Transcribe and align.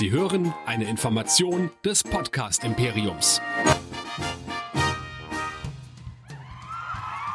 Sie 0.00 0.10
hören 0.10 0.54
eine 0.64 0.84
Information 0.84 1.68
des 1.84 2.02
Podcast 2.02 2.64
Imperiums. 2.64 3.38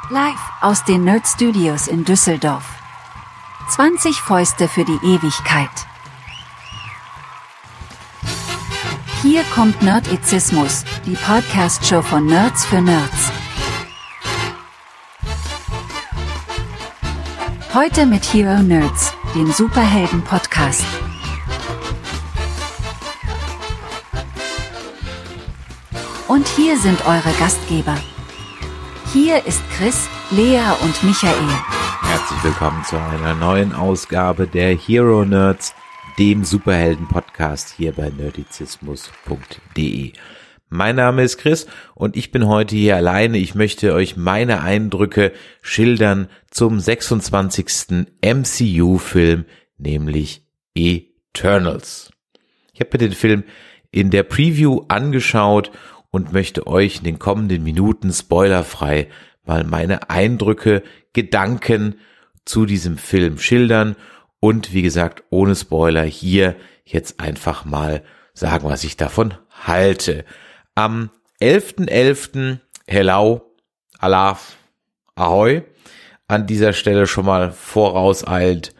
Live 0.09 0.39
aus 0.61 0.83
den 0.83 1.03
Nerd 1.03 1.27
Studios 1.27 1.87
in 1.87 2.05
Düsseldorf. 2.05 2.67
20 3.69 4.15
Fäuste 4.15 4.67
für 4.67 4.83
die 4.83 4.99
Ewigkeit. 5.03 5.69
Hier 9.21 9.43
kommt 9.53 9.83
Nerdizismus, 9.83 10.85
die 11.05 11.13
Podcast-Show 11.17 12.01
von 12.01 12.25
Nerds 12.25 12.65
für 12.65 12.81
Nerds. 12.81 13.31
Heute 17.75 18.07
mit 18.07 18.23
Hero 18.33 18.63
Nerds, 18.63 19.13
dem 19.35 19.51
Superhelden-Podcast. 19.51 21.04
Und 26.27 26.47
hier 26.47 26.79
sind 26.79 27.05
eure 27.05 27.31
Gastgeber. 27.37 27.95
Hier 29.13 29.45
ist 29.45 29.61
Chris, 29.77 30.09
Lea 30.31 30.71
und 30.81 31.03
Michael. 31.03 31.47
Herzlich 32.01 32.43
willkommen 32.43 32.83
zu 32.83 32.99
einer 32.99 33.35
neuen 33.35 33.73
Ausgabe 33.73 34.47
der 34.47 34.75
Hero 34.75 35.23
Nerds, 35.23 35.75
dem 36.17 36.43
Superhelden-Podcast 36.43 37.75
hier 37.77 37.91
bei 37.91 38.09
nerdizismus.de. 38.09 40.13
Mein 40.69 40.95
Name 40.95 41.21
ist 41.21 41.37
Chris 41.37 41.67
und 41.93 42.17
ich 42.17 42.31
bin 42.31 42.47
heute 42.47 42.75
hier 42.75 42.95
alleine. 42.95 43.37
Ich 43.37 43.53
möchte 43.53 43.93
euch 43.93 44.17
meine 44.17 44.61
Eindrücke 44.61 45.31
schildern 45.61 46.27
zum 46.49 46.79
26. 46.79 48.07
MCU-Film, 48.23 49.45
nämlich 49.77 50.43
Eternals. 50.73 52.09
Ich 52.73 52.79
habe 52.79 52.89
mir 52.93 52.97
den 52.97 53.13
Film 53.13 53.43
in 53.91 54.09
der 54.09 54.23
Preview 54.23 54.81
angeschaut 54.87 55.71
und 56.15 56.31
möchte 56.31 56.65
euch 56.65 56.99
in 56.99 57.03
den 57.03 57.19
kommenden 57.19 57.61
Minuten 57.61 58.13
spoilerfrei 58.13 59.09
mal 59.43 59.65
meine 59.65 60.09
Eindrücke, 60.09 60.81
Gedanken 61.11 61.99
zu 62.45 62.65
diesem 62.65 62.97
Film 62.97 63.37
schildern 63.37 63.97
und 64.39 64.71
wie 64.71 64.81
gesagt 64.81 65.23
ohne 65.29 65.57
Spoiler 65.57 66.03
hier 66.03 66.55
jetzt 66.85 67.19
einfach 67.19 67.65
mal 67.65 68.01
sagen, 68.33 68.69
was 68.69 68.85
ich 68.85 68.95
davon 68.95 69.33
halte. 69.49 70.23
Am 70.73 71.09
11.11. 71.41 71.89
.11. 71.89 72.59
Hello, 72.87 73.53
Alaf, 73.99 74.55
Ahoi. 75.15 75.63
An 76.29 76.47
dieser 76.47 76.71
Stelle 76.71 77.07
schon 77.07 77.25
mal 77.25 77.51
vorauseilt 77.51 78.73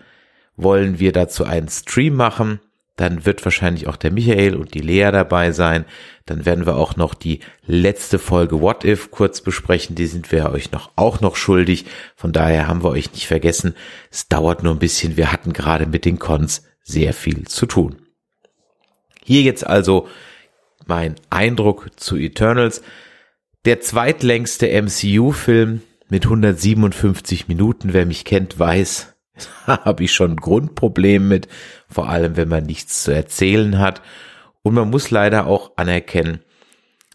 wollen 0.56 1.00
wir 1.00 1.12
dazu 1.12 1.44
einen 1.44 1.68
Stream 1.68 2.16
machen. 2.16 2.62
Dann 2.96 3.26
wird 3.26 3.44
wahrscheinlich 3.44 3.88
auch 3.88 3.98
der 3.98 4.12
Michael 4.12 4.56
und 4.56 4.74
die 4.74 4.80
Lea 4.80 5.12
dabei 5.12 5.52
sein. 5.52 5.86
Dann 6.26 6.46
werden 6.46 6.66
wir 6.66 6.78
auch 6.78 6.96
noch 6.96 7.14
die 7.14 7.42
letzte 7.66 8.20
Folge 8.20 8.62
What 8.62 8.86
If 8.86 9.12
kurz 9.12 9.42
besprechen. 9.42 9.96
Die 9.96 10.08
sind 10.08 10.32
wir 10.32 10.50
euch 10.52 10.72
noch 10.72 10.92
auch 10.96 11.20
noch 11.20 11.36
schuldig. 11.36 11.86
Von 12.16 12.32
daher 12.32 12.68
haben 12.68 12.84
wir 12.84 12.92
euch 12.92 13.12
nicht 13.12 13.28
vergessen. 13.28 13.76
Es 14.12 14.30
dauert 14.30 14.64
nur 14.64 14.74
ein 14.74 14.80
bisschen. 14.80 15.18
Wir 15.18 15.32
hatten 15.32 15.52
gerade 15.52 15.88
mit 15.88 16.06
den 16.06 16.20
Cons 16.20 16.64
sehr 16.84 17.14
viel 17.14 17.46
zu 17.48 17.66
tun. 17.66 17.98
Hier 19.24 19.42
jetzt 19.42 19.66
also 19.66 20.08
mein 20.86 21.16
Eindruck 21.30 21.90
zu 21.98 22.16
Eternals. 22.16 22.82
Der 23.66 23.82
zweitlängste 23.82 24.68
MCU-Film 24.82 25.82
mit 26.09 26.26
157 26.26 27.48
Minuten. 27.48 27.94
Wer 27.94 28.06
mich 28.06 28.24
kennt, 28.24 28.58
weiß, 28.59 29.16
habe 29.68 30.04
ich 30.04 30.14
schon 30.14 30.32
ein 30.32 30.38
Grundproblem 30.38 31.28
mit, 31.28 31.48
vor 31.89 32.09
allem 32.09 32.38
wenn 32.38 32.50
man 32.50 32.66
nichts 32.66 33.03
zu 33.03 33.11
erzählen 33.11 33.80
hat. 33.80 34.02
Und 34.64 34.73
man 34.73 34.89
muss 34.89 35.11
leider 35.11 35.47
auch 35.47 35.73
anerkennen, 35.75 36.39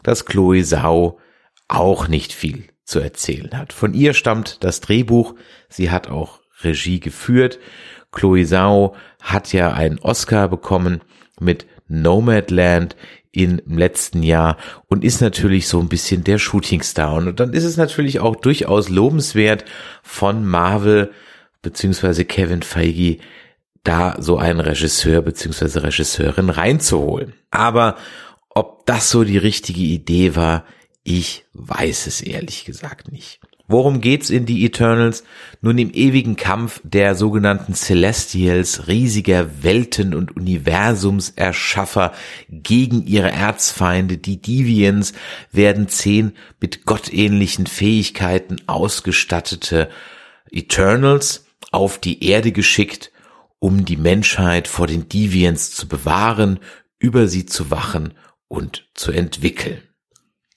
dass 0.03 0.25
Chloe 0.25 0.63
Sau 0.63 1.19
auch 1.67 2.07
nicht 2.07 2.33
viel 2.33 2.65
zu 2.83 2.99
erzählen 2.99 3.57
hat. 3.57 3.73
Von 3.73 3.93
ihr 3.93 4.13
stammt 4.13 4.63
das 4.63 4.81
Drehbuch, 4.81 5.35
sie 5.69 5.91
hat 5.91 6.09
auch 6.09 6.39
Regie 6.63 6.99
geführt. 6.99 7.59
Chloe 8.11 8.45
Sau 8.45 8.95
hat 9.21 9.53
ja 9.53 9.73
einen 9.73 9.99
Oscar 9.99 10.47
bekommen 10.47 11.01
mit 11.39 11.65
Nomadland 11.87 12.95
im 13.31 13.61
letzten 13.65 14.23
Jahr 14.23 14.57
und 14.87 15.05
ist 15.05 15.21
natürlich 15.21 15.67
so 15.67 15.79
ein 15.79 15.87
bisschen 15.87 16.23
der 16.23 16.37
Shootingstar. 16.37 17.15
Und 17.15 17.39
dann 17.39 17.53
ist 17.53 17.63
es 17.63 17.77
natürlich 17.77 18.19
auch 18.19 18.35
durchaus 18.35 18.89
lobenswert 18.89 19.63
von 20.03 20.45
Marvel, 20.45 21.11
beziehungsweise 21.61 22.25
Kevin 22.25 22.61
Feige 22.61 23.17
da 23.83 24.15
so 24.19 24.37
einen 24.37 24.59
Regisseur 24.59 25.21
beziehungsweise 25.21 25.83
Regisseurin 25.83 26.49
reinzuholen. 26.49 27.33
Aber 27.49 27.97
ob 28.49 28.85
das 28.85 29.09
so 29.09 29.23
die 29.23 29.37
richtige 29.37 29.81
Idee 29.81 30.35
war, 30.35 30.65
ich 31.03 31.45
weiß 31.53 32.07
es 32.07 32.21
ehrlich 32.21 32.65
gesagt 32.65 33.11
nicht. 33.11 33.39
Worum 33.71 34.01
geht's 34.01 34.29
in 34.29 34.45
die 34.45 34.65
Eternals? 34.65 35.23
Nun 35.61 35.77
im 35.77 35.91
ewigen 35.91 36.35
Kampf 36.35 36.81
der 36.83 37.15
sogenannten 37.15 37.73
Celestials, 37.73 38.89
riesiger 38.89 39.63
Welten- 39.63 40.13
und 40.13 40.35
Universumserschaffer 40.35 42.11
gegen 42.49 43.07
ihre 43.07 43.31
Erzfeinde, 43.31 44.17
die 44.17 44.41
Deviants, 44.41 45.13
werden 45.53 45.87
zehn 45.87 46.33
mit 46.59 46.83
gottähnlichen 46.85 47.65
Fähigkeiten 47.65 48.57
ausgestattete 48.67 49.89
Eternals 50.51 51.45
auf 51.71 51.97
die 51.97 52.25
Erde 52.25 52.51
geschickt, 52.51 53.10
um 53.61 53.85
die 53.85 53.95
Menschheit 53.95 54.67
vor 54.67 54.87
den 54.87 55.07
Deviants 55.07 55.71
zu 55.71 55.87
bewahren, 55.87 56.59
über 56.97 57.27
sie 57.27 57.45
zu 57.45 57.69
wachen 57.69 58.15
und 58.47 58.89
zu 58.95 59.11
entwickeln. 59.11 59.83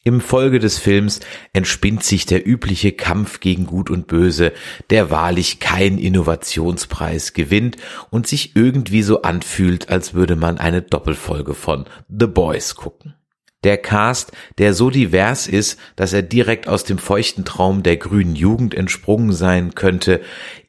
Im 0.07 0.21
Folge 0.21 0.59
des 0.59 0.79
Films 0.79 1.21
entspinnt 1.53 2.03
sich 2.03 2.27
der 2.27 2.47
übliche 2.47 2.93
Kampf 2.93 3.41
gegen 3.41 3.67
Gut 3.67 3.91
und 3.91 4.07
Böse, 4.07 4.53
der 4.91 5.11
wahrlich 5.11 5.61
kein 5.61 5.99
Innovationspreis 5.99 7.35
gewinnt 7.35 7.77
und 8.11 8.27
sich 8.27 8.57
irgendwie 8.57 9.03
so 9.03 9.23
anfühlt, 9.23 9.91
als 9.91 10.15
würde 10.15 10.37
man 10.37 10.59
eine 10.59 10.83
Doppelfolge 10.83 11.55
von 11.55 11.85
The 12.09 12.27
Boys 12.27 12.75
gucken. 12.75 13.15
Der 13.65 13.79
Cast, 13.79 14.33
der 14.59 14.75
so 14.75 14.91
divers 14.91 15.47
ist, 15.47 15.79
dass 15.97 16.13
er 16.13 16.23
direkt 16.23 16.69
aus 16.69 16.85
dem 16.85 16.99
feuchten 16.99 17.45
Traum 17.45 17.83
der 17.83 17.97
grünen 17.97 18.37
Jugend 18.37 18.75
entsprungen 18.75 19.33
sein 19.33 19.75
könnte, 19.75 20.21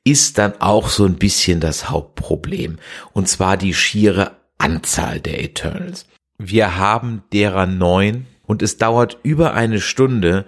ist 0.03 0.37
dann 0.37 0.59
auch 0.61 0.89
so 0.89 1.05
ein 1.05 1.15
bisschen 1.15 1.59
das 1.59 1.89
Hauptproblem. 1.89 2.77
Und 3.11 3.27
zwar 3.27 3.57
die 3.57 3.73
schiere 3.73 4.31
Anzahl 4.57 5.19
der 5.19 5.43
Eternals. 5.43 6.07
Wir 6.37 6.77
haben 6.77 7.23
derer 7.33 7.65
neun 7.65 8.25
und 8.45 8.61
es 8.61 8.77
dauert 8.77 9.17
über 9.23 9.53
eine 9.53 9.81
Stunde, 9.81 10.45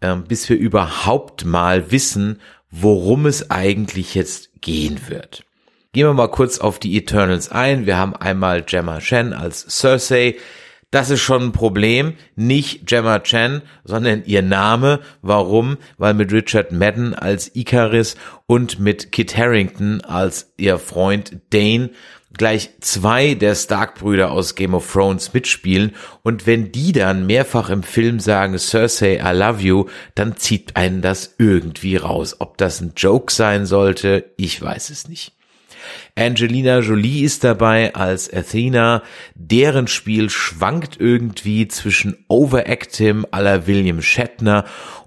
äh, 0.00 0.14
bis 0.16 0.48
wir 0.48 0.56
überhaupt 0.56 1.44
mal 1.44 1.90
wissen, 1.90 2.40
worum 2.70 3.26
es 3.26 3.50
eigentlich 3.50 4.14
jetzt 4.14 4.60
gehen 4.60 5.00
wird. 5.08 5.44
Gehen 5.92 6.06
wir 6.06 6.14
mal 6.14 6.28
kurz 6.28 6.58
auf 6.58 6.78
die 6.78 6.96
Eternals 6.96 7.50
ein. 7.50 7.86
Wir 7.86 7.96
haben 7.96 8.14
einmal 8.14 8.62
Gemma 8.62 9.00
Shen 9.00 9.32
als 9.32 9.66
Cersei, 9.68 10.36
das 10.90 11.10
ist 11.10 11.20
schon 11.20 11.42
ein 11.42 11.52
Problem. 11.52 12.14
Nicht 12.34 12.86
Gemma 12.86 13.18
Chan, 13.20 13.62
sondern 13.84 14.22
ihr 14.24 14.42
Name. 14.42 15.00
Warum? 15.20 15.76
Weil 15.98 16.14
mit 16.14 16.32
Richard 16.32 16.72
Madden 16.72 17.14
als 17.14 17.54
Icaris 17.54 18.16
und 18.46 18.78
mit 18.78 19.12
Kit 19.12 19.36
Harrington 19.36 20.00
als 20.00 20.52
ihr 20.56 20.78
Freund 20.78 21.40
Dane 21.50 21.90
gleich 22.36 22.70
zwei 22.80 23.34
der 23.34 23.54
Stark-Brüder 23.54 24.30
aus 24.30 24.54
Game 24.54 24.74
of 24.74 24.90
Thrones 24.92 25.32
mitspielen 25.34 25.94
und 26.22 26.46
wenn 26.46 26.72
die 26.72 26.92
dann 26.92 27.26
mehrfach 27.26 27.70
im 27.70 27.82
Film 27.82 28.20
sagen 28.20 28.58
Cersei, 28.58 29.16
I 29.16 29.36
love 29.36 29.60
you, 29.60 29.86
dann 30.14 30.36
zieht 30.36 30.76
einen 30.76 31.02
das 31.02 31.34
irgendwie 31.38 31.96
raus. 31.96 32.36
Ob 32.38 32.58
das 32.58 32.80
ein 32.80 32.92
Joke 32.96 33.32
sein 33.32 33.66
sollte, 33.66 34.32
ich 34.36 34.60
weiß 34.60 34.90
es 34.90 35.08
nicht. 35.08 35.37
Angelina 36.16 36.80
Jolie 36.80 37.24
ist 37.24 37.44
dabei 37.44 37.94
als 37.94 38.32
Athena. 38.32 39.02
Deren 39.34 39.88
Spiel 39.88 40.30
schwankt 40.30 41.00
irgendwie 41.00 41.68
zwischen 41.68 42.24
Overactim 42.28 43.26
aller 43.30 43.66
William 43.66 44.02
Shatner 44.02 44.64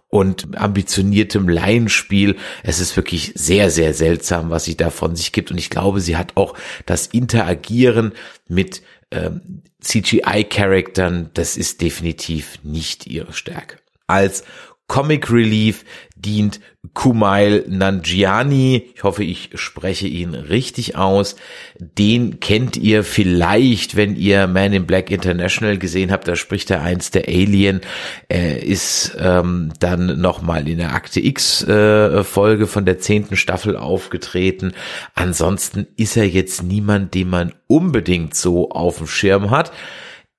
und 0.08 0.58
ambitioniertem 0.58 1.48
Laienspiel. 1.48 2.36
Es 2.64 2.80
ist 2.80 2.96
wirklich 2.98 3.32
sehr, 3.36 3.72
sehr 3.72 3.94
seltsam, 3.94 4.50
was 4.50 4.66
sie 4.66 4.76
da 4.78 4.90
von 4.90 5.16
sich 5.16 5.32
gibt. 5.32 5.52
Und 5.52 5.58
ich 5.58 5.70
glaube, 5.70 6.02
sie 6.02 6.18
hat 6.18 6.36
auch 6.36 6.56
das 6.86 7.08
Interagieren 7.08 8.12
mit 8.48 8.84
ähm, 9.12 9.64
CGI-Charaktern, 9.82 11.32
das 11.34 11.58
ist 11.58 11.82
definitiv 11.82 12.60
nicht 12.64 13.08
ihre 13.08 13.34
Stärke. 13.34 13.78
Als 14.08 14.44
Comic 14.88 15.32
Relief 15.32 15.86
dient 16.22 16.60
Kumail 16.94 17.66
Nanjiani. 17.68 18.92
Ich 18.96 19.04
hoffe, 19.04 19.24
ich 19.24 19.52
spreche 19.56 20.08
ihn 20.08 20.34
richtig 20.34 20.96
aus. 20.96 21.36
Den 21.80 22.40
kennt 22.40 22.78
ihr 22.78 23.04
vielleicht, 23.04 23.96
wenn 23.96 24.16
ihr 24.16 24.48
Man 24.48 24.74
in 24.74 24.86
Black 24.86 25.12
International 25.12 25.78
gesehen 25.78 26.12
habt. 26.12 26.28
Da 26.28 26.36
spricht 26.36 26.72
er 26.72 26.82
eins 26.82 27.12
der 27.12 27.28
Alien. 27.28 27.82
Er 28.30 28.64
ist 28.64 29.16
ähm, 29.20 29.72
dann 29.80 30.20
nochmal 30.20 30.68
in 30.68 30.78
der 30.78 30.94
Akte 30.94 31.20
X 31.20 31.64
äh, 31.64 32.24
Folge 32.24 32.68
von 32.68 32.86
der 32.86 33.00
zehnten 33.00 33.36
Staffel 33.38 33.78
aufgetreten. 33.78 34.74
Ansonsten 35.16 35.88
ist 35.98 36.18
er 36.18 36.28
jetzt 36.28 36.64
niemand, 36.64 37.14
den 37.14 37.30
man 37.30 37.54
unbedingt 37.68 38.36
so 38.36 38.70
auf 38.72 38.98
dem 38.98 39.08
Schirm 39.08 39.52
hat. 39.52 39.72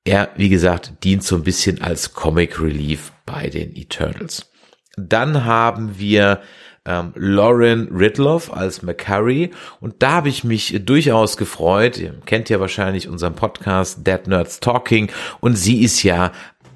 Er, 0.04 0.30
wie 0.36 0.48
gesagt, 0.48 1.04
dient 1.04 1.22
so 1.22 1.36
ein 1.36 1.44
bisschen 1.44 1.80
als 1.80 2.12
Comic 2.12 2.60
Relief 2.60 3.12
bei 3.24 3.48
den 3.48 3.76
Eternals. 3.76 4.51
Dann 4.96 5.44
haben 5.44 5.98
wir 5.98 6.42
ähm, 6.84 7.12
Lauren 7.14 7.88
Ridloff 7.94 8.52
als 8.52 8.82
McCurry 8.82 9.50
und 9.80 10.02
da 10.02 10.12
habe 10.12 10.28
ich 10.28 10.44
mich 10.44 10.80
durchaus 10.84 11.36
gefreut. 11.36 11.98
Ihr 11.98 12.14
kennt 12.26 12.48
ja 12.48 12.60
wahrscheinlich 12.60 13.08
unseren 13.08 13.34
Podcast 13.34 14.06
Dead 14.06 14.26
Nerds 14.26 14.60
Talking 14.60 15.10
und 15.40 15.56
sie 15.56 15.82
ist 15.82 16.02
ja 16.02 16.32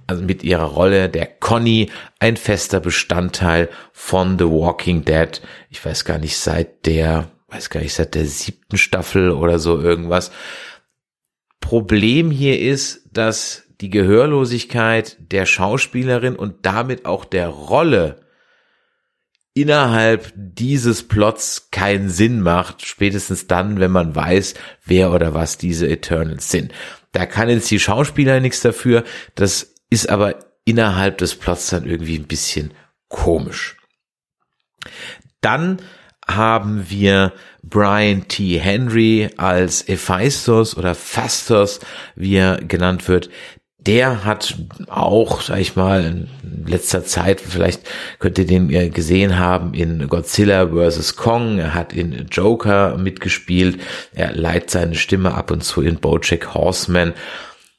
also 0.06 0.22
mit 0.22 0.44
ihrer 0.44 0.64
Rolle 0.64 1.08
der 1.08 1.26
Conny 1.26 1.90
ein 2.20 2.36
fester 2.36 2.80
Bestandteil 2.80 3.68
von 3.92 4.38
The 4.38 4.44
Walking 4.44 5.04
Dead. 5.04 5.40
Ich 5.68 5.84
weiß 5.84 6.04
gar 6.04 6.18
nicht 6.18 6.36
seit 6.36 6.86
der, 6.86 7.28
weiß 7.48 7.70
gar 7.70 7.80
nicht 7.80 7.94
seit 7.94 8.14
der 8.14 8.26
siebten 8.26 8.78
Staffel 8.78 9.32
oder 9.32 9.58
so 9.58 9.80
irgendwas. 9.80 10.30
Problem 11.60 12.30
hier 12.30 12.60
ist, 12.60 13.08
dass 13.12 13.65
die 13.80 13.90
Gehörlosigkeit 13.90 15.16
der 15.32 15.46
Schauspielerin 15.46 16.36
und 16.36 16.64
damit 16.66 17.04
auch 17.06 17.24
der 17.24 17.48
Rolle 17.48 18.20
innerhalb 19.54 20.32
dieses 20.36 21.08
Plots 21.08 21.68
keinen 21.70 22.10
Sinn 22.10 22.42
macht, 22.42 22.84
spätestens 22.84 23.46
dann, 23.46 23.80
wenn 23.80 23.90
man 23.90 24.14
weiß, 24.14 24.54
wer 24.84 25.12
oder 25.12 25.32
was 25.32 25.56
diese 25.56 25.88
Eternals 25.88 26.50
sind. 26.50 26.72
Da 27.12 27.24
kann 27.24 27.48
jetzt 27.48 27.70
die 27.70 27.80
Schauspieler 27.80 28.40
nichts 28.40 28.60
dafür, 28.60 29.02
das 29.34 29.74
ist 29.88 30.10
aber 30.10 30.38
innerhalb 30.66 31.16
des 31.18 31.36
Plots 31.36 31.70
dann 31.70 31.86
irgendwie 31.86 32.18
ein 32.18 32.26
bisschen 32.26 32.74
komisch. 33.08 33.76
Dann 35.40 35.78
haben 36.28 36.90
wir 36.90 37.32
Brian 37.62 38.28
T. 38.28 38.58
Henry 38.58 39.30
als 39.36 39.86
Hephaistos 39.86 40.76
oder 40.76 40.94
Fastos, 40.94 41.80
wie 42.14 42.34
er 42.34 42.58
genannt 42.58 43.08
wird. 43.08 43.30
Der 43.86 44.24
hat 44.24 44.56
auch, 44.88 45.40
sag 45.40 45.60
ich 45.60 45.76
mal, 45.76 46.04
in 46.04 46.66
letzter 46.66 47.04
Zeit, 47.04 47.40
vielleicht 47.40 47.82
könnt 48.18 48.36
ihr 48.38 48.46
den 48.46 48.68
gesehen 48.92 49.38
haben 49.38 49.74
in 49.74 50.08
Godzilla 50.08 50.68
vs. 50.68 51.14
Kong. 51.16 51.58
Er 51.58 51.74
hat 51.74 51.92
in 51.92 52.26
Joker 52.30 52.98
mitgespielt. 52.98 53.80
Er 54.12 54.32
leiht 54.34 54.70
seine 54.70 54.96
Stimme 54.96 55.34
ab 55.34 55.50
und 55.50 55.62
zu 55.62 55.82
in 55.82 55.96
Bojack 55.96 56.54
Horseman 56.54 57.14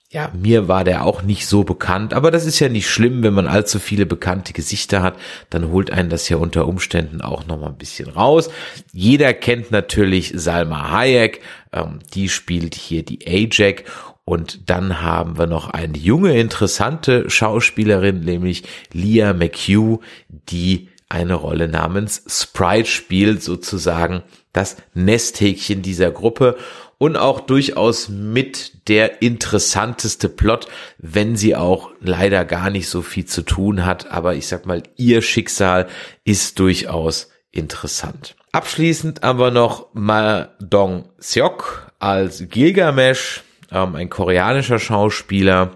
ja, 0.10 0.32
mir 0.34 0.70
war 0.70 0.86
der 0.86 1.06
auch 1.06 1.22
nicht 1.22 1.48
so 1.48 1.66
bekannt, 1.66 2.14
aber 2.14 2.32
das 2.32 2.46
ist 2.46 2.60
ja 2.60 2.70
nicht 2.70 2.90
schlimm, 2.90 3.24
wenn 3.24 3.34
man 3.34 3.46
allzu 3.46 3.78
viele 3.78 4.06
bekannte 4.06 4.54
Gesichter 4.54 5.02
hat, 5.02 5.18
dann 5.50 5.70
holt 5.70 5.92
einen 5.92 6.10
das 6.10 6.30
ja 6.30 6.38
unter 6.38 6.66
Umständen 6.66 7.20
auch 7.20 7.46
noch 7.46 7.60
mal 7.60 7.68
ein 7.68 7.78
bisschen 7.78 8.10
raus. 8.10 8.50
Jeder 8.94 9.34
kennt 9.34 9.70
natürlich 9.72 10.32
Salma 10.34 10.92
Hayek, 10.92 11.42
ähm, 11.74 12.00
die 12.14 12.30
spielt 12.30 12.74
hier 12.74 13.04
die 13.04 13.28
Ajax 13.28 13.84
und 14.28 14.70
dann 14.70 15.02
haben 15.02 15.38
wir 15.38 15.48
noch 15.48 15.70
eine 15.70 15.98
junge, 15.98 16.38
interessante 16.38 17.30
Schauspielerin, 17.30 18.20
nämlich 18.20 18.64
Leah 18.92 19.32
McHugh, 19.34 20.02
die 20.28 20.90
eine 21.08 21.36
Rolle 21.36 21.70
namens 21.70 22.24
Sprite 22.28 22.90
spielt, 22.90 23.42
sozusagen 23.42 24.24
das 24.52 24.76
Nesthäkchen 24.94 25.82
dieser 25.82 26.12
Gruppe 26.12 26.58
und 26.98 27.16
auch 27.16 27.40
durchaus 27.40 28.10
mit 28.10 28.90
der 28.90 29.22
interessanteste 29.22 30.28
Plot, 30.28 30.68
wenn 30.98 31.38
sie 31.38 31.56
auch 31.56 31.92
leider 32.02 32.44
gar 32.44 32.70
nicht 32.70 32.90
so 32.90 33.02
viel 33.02 33.24
zu 33.24 33.44
tun 33.44 33.86
hat. 33.86 34.12
Aber 34.12 34.36
ich 34.36 34.48
sag 34.50 34.66
mal, 34.66 34.84
ihr 34.98 35.22
Schicksal 35.22 35.88
ist 36.26 36.60
durchaus 36.60 37.30
interessant. 37.52 38.36
Abschließend 38.52 39.24
aber 39.24 39.52
noch 39.52 39.88
Ma 39.94 40.50
Dong 40.60 41.08
Seok 41.18 41.94
als 42.00 42.50
Gilgamesh, 42.50 43.44
ähm, 43.72 43.96
ein 43.96 44.10
koreanischer 44.10 44.80
Schauspieler, 44.80 45.72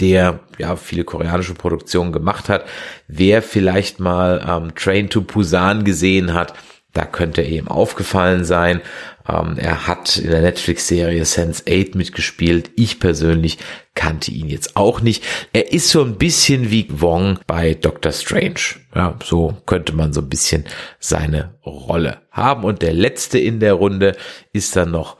der 0.00 0.40
ja 0.58 0.76
viele 0.76 1.04
koreanische 1.04 1.54
Produktionen 1.54 2.12
gemacht 2.12 2.48
hat. 2.48 2.66
Wer 3.08 3.42
vielleicht 3.42 4.00
mal 4.00 4.44
ähm, 4.46 4.74
Train 4.74 5.08
to 5.08 5.22
Busan 5.22 5.84
gesehen 5.84 6.34
hat, 6.34 6.54
da 6.92 7.04
könnte 7.04 7.42
er 7.42 7.48
ihm 7.50 7.68
aufgefallen 7.68 8.44
sein. 8.44 8.80
Ähm, 9.28 9.56
er 9.58 9.86
hat 9.86 10.16
in 10.16 10.30
der 10.30 10.40
Netflix-Serie 10.40 11.24
Sense8 11.24 11.96
mitgespielt. 11.96 12.70
Ich 12.76 13.00
persönlich 13.00 13.58
kannte 13.94 14.30
ihn 14.30 14.48
jetzt 14.48 14.76
auch 14.76 15.00
nicht. 15.00 15.22
Er 15.52 15.72
ist 15.72 15.90
so 15.90 16.02
ein 16.02 16.16
bisschen 16.16 16.70
wie 16.70 16.86
Wong 16.88 17.38
bei 17.46 17.74
Doctor 17.74 18.12
Strange. 18.12 18.60
Ja, 18.94 19.18
so 19.22 19.56
könnte 19.66 19.94
man 19.94 20.12
so 20.14 20.22
ein 20.22 20.30
bisschen 20.30 20.64
seine 20.98 21.58
Rolle 21.66 22.22
haben. 22.30 22.64
Und 22.64 22.80
der 22.80 22.94
letzte 22.94 23.38
in 23.38 23.60
der 23.60 23.74
Runde 23.74 24.16
ist 24.52 24.74
dann 24.74 24.90
noch 24.90 25.18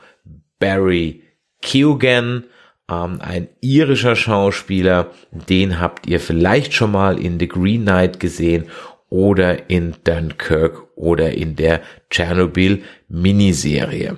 Barry 0.59 1.26
Keoghan, 1.61 2.45
ähm, 2.89 3.19
ein 3.21 3.49
irischer 3.61 4.15
Schauspieler. 4.15 5.11
Den 5.31 5.79
habt 5.79 6.07
ihr 6.07 6.19
vielleicht 6.19 6.73
schon 6.73 6.91
mal 6.91 7.19
in 7.19 7.39
The 7.39 7.47
Green 7.47 7.83
Knight 7.83 8.19
gesehen 8.19 8.65
oder 9.09 9.69
in 9.69 9.95
Dunkirk 10.03 10.83
oder 10.95 11.33
in 11.33 11.55
der 11.55 11.81
Tschernobyl 12.09 12.83
Miniserie. 13.07 14.17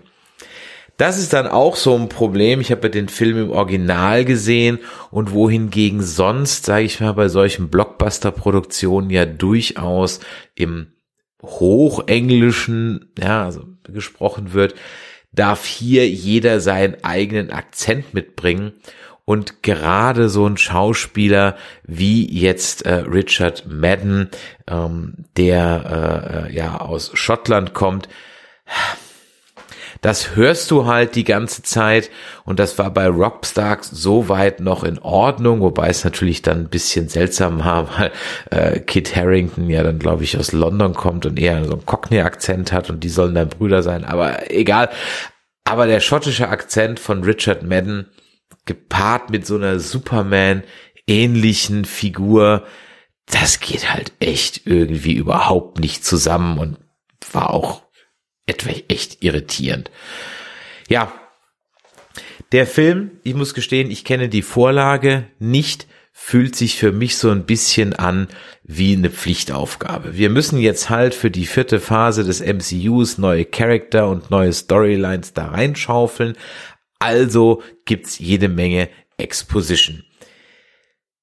Das 0.97 1.17
ist 1.17 1.31
dann 1.31 1.47
auch 1.47 1.77
so 1.77 1.95
ein 1.95 2.09
Problem. 2.09 2.59
Ich 2.59 2.71
habe 2.71 2.87
ja 2.87 2.89
den 2.89 3.07
Film 3.07 3.37
im 3.37 3.51
Original 3.51 4.25
gesehen 4.25 4.79
und 5.11 5.31
wohingegen 5.31 6.01
sonst, 6.01 6.65
sage 6.65 6.83
ich 6.83 6.99
mal, 6.99 7.13
bei 7.13 7.29
solchen 7.29 7.69
Blockbuster-Produktionen 7.69 9.09
ja 9.09 9.25
durchaus 9.25 10.19
im 10.55 10.87
Hochenglischen, 11.41 13.13
ja, 13.17 13.45
also 13.45 13.63
gesprochen 13.83 14.51
wird, 14.51 14.75
darf 15.31 15.65
hier 15.65 16.09
jeder 16.09 16.59
seinen 16.59 17.03
eigenen 17.03 17.51
Akzent 17.51 18.13
mitbringen. 18.13 18.73
Und 19.25 19.61
gerade 19.61 20.27
so 20.27 20.47
ein 20.47 20.57
Schauspieler 20.57 21.55
wie 21.83 22.27
jetzt 22.27 22.87
äh, 22.87 22.93
Richard 22.95 23.67
Madden, 23.67 24.29
ähm, 24.67 25.25
der 25.37 26.47
äh, 26.49 26.55
ja 26.55 26.81
aus 26.81 27.11
Schottland 27.13 27.75
kommt, 27.75 28.09
das 30.01 30.35
hörst 30.35 30.71
du 30.71 30.85
halt 30.85 31.15
die 31.15 31.23
ganze 31.23 31.63
Zeit 31.63 32.09
und 32.45 32.59
das 32.59 32.77
war 32.77 32.91
bei 32.91 33.07
Rockstarks 33.07 33.89
soweit 33.89 34.59
noch 34.59 34.83
in 34.83 34.99
Ordnung, 34.99 35.61
wobei 35.61 35.89
es 35.89 36.03
natürlich 36.03 36.41
dann 36.41 36.59
ein 36.59 36.69
bisschen 36.69 37.09
seltsam 37.09 37.59
war, 37.59 37.89
weil 37.97 38.11
äh, 38.51 38.79
Kit 38.79 39.15
Harrington 39.15 39.69
ja 39.69 39.83
dann 39.83 39.99
glaube 39.99 40.23
ich 40.23 40.37
aus 40.37 40.51
London 40.51 40.93
kommt 40.93 41.25
und 41.25 41.39
eher 41.39 41.63
so 41.65 41.73
einen 41.73 41.85
Cockney-Akzent 41.85 42.71
hat 42.71 42.89
und 42.89 43.03
die 43.03 43.09
sollen 43.09 43.35
dann 43.35 43.49
Brüder 43.49 43.83
sein, 43.83 44.05
aber 44.05 44.51
egal. 44.51 44.89
Aber 45.65 45.85
der 45.85 45.99
schottische 45.99 46.49
Akzent 46.49 46.99
von 46.99 47.23
Richard 47.23 47.63
Madden, 47.63 48.07
gepaart 48.65 49.29
mit 49.29 49.45
so 49.45 49.55
einer 49.55 49.79
Superman-ähnlichen 49.79 51.85
Figur, 51.85 52.63
das 53.27 53.59
geht 53.59 53.91
halt 53.91 54.13
echt 54.19 54.65
irgendwie 54.65 55.13
überhaupt 55.13 55.79
nicht 55.79 56.03
zusammen 56.03 56.57
und 56.57 56.77
war 57.31 57.53
auch 57.53 57.83
echt 58.49 59.23
irritierend. 59.23 59.91
Ja, 60.87 61.13
der 62.51 62.65
Film, 62.65 63.11
ich 63.23 63.35
muss 63.35 63.53
gestehen, 63.53 63.91
ich 63.91 64.03
kenne 64.03 64.27
die 64.27 64.41
Vorlage 64.41 65.27
nicht, 65.37 65.87
fühlt 66.11 66.55
sich 66.55 66.77
für 66.77 66.91
mich 66.91 67.17
so 67.17 67.29
ein 67.29 67.45
bisschen 67.45 67.93
an 67.93 68.27
wie 68.63 68.95
eine 68.95 69.09
Pflichtaufgabe. 69.09 70.17
Wir 70.17 70.29
müssen 70.29 70.59
jetzt 70.59 70.89
halt 70.89 71.13
für 71.15 71.31
die 71.31 71.45
vierte 71.45 71.79
Phase 71.79 72.23
des 72.23 72.41
MCUs 72.41 73.17
neue 73.17 73.45
Charakter 73.45 74.09
und 74.09 74.29
neue 74.29 74.51
Storylines 74.51 75.33
da 75.33 75.47
reinschaufeln, 75.47 76.35
also 76.99 77.63
gibt's 77.85 78.19
jede 78.19 78.49
Menge 78.49 78.89
Exposition. 79.17 80.03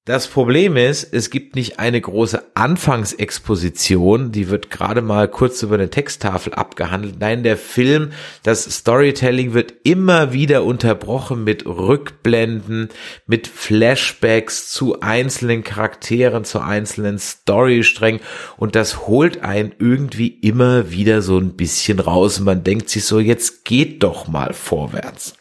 Das 0.07 0.29
Problem 0.29 0.77
ist, 0.77 1.13
es 1.13 1.29
gibt 1.29 1.57
nicht 1.57 1.79
eine 1.79 1.99
große 1.99 2.41
Anfangsexposition, 2.53 4.31
die 4.31 4.47
wird 4.47 4.71
gerade 4.71 5.01
mal 5.01 5.27
kurz 5.27 5.61
über 5.63 5.75
eine 5.75 5.89
Texttafel 5.89 6.53
abgehandelt. 6.53 7.15
Nein, 7.19 7.43
der 7.43 7.57
Film, 7.57 8.13
das 8.41 8.63
Storytelling 8.63 9.53
wird 9.53 9.73
immer 9.83 10.31
wieder 10.31 10.63
unterbrochen 10.63 11.43
mit 11.43 11.65
Rückblenden, 11.65 12.87
mit 13.25 13.47
Flashbacks 13.47 14.71
zu 14.71 15.01
einzelnen 15.01 15.65
Charakteren, 15.65 16.45
zu 16.45 16.61
einzelnen 16.61 17.19
Storysträngen 17.19 18.21
und 18.55 18.77
das 18.77 19.07
holt 19.07 19.43
einen 19.43 19.75
irgendwie 19.77 20.29
immer 20.29 20.89
wieder 20.89 21.21
so 21.21 21.37
ein 21.37 21.57
bisschen 21.57 21.99
raus. 21.99 22.39
Man 22.39 22.63
denkt 22.63 22.89
sich 22.89 23.03
so, 23.03 23.19
jetzt 23.19 23.65
geht 23.65 24.03
doch 24.03 24.29
mal 24.29 24.53
vorwärts. 24.53 25.33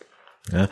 Ja. 0.52 0.68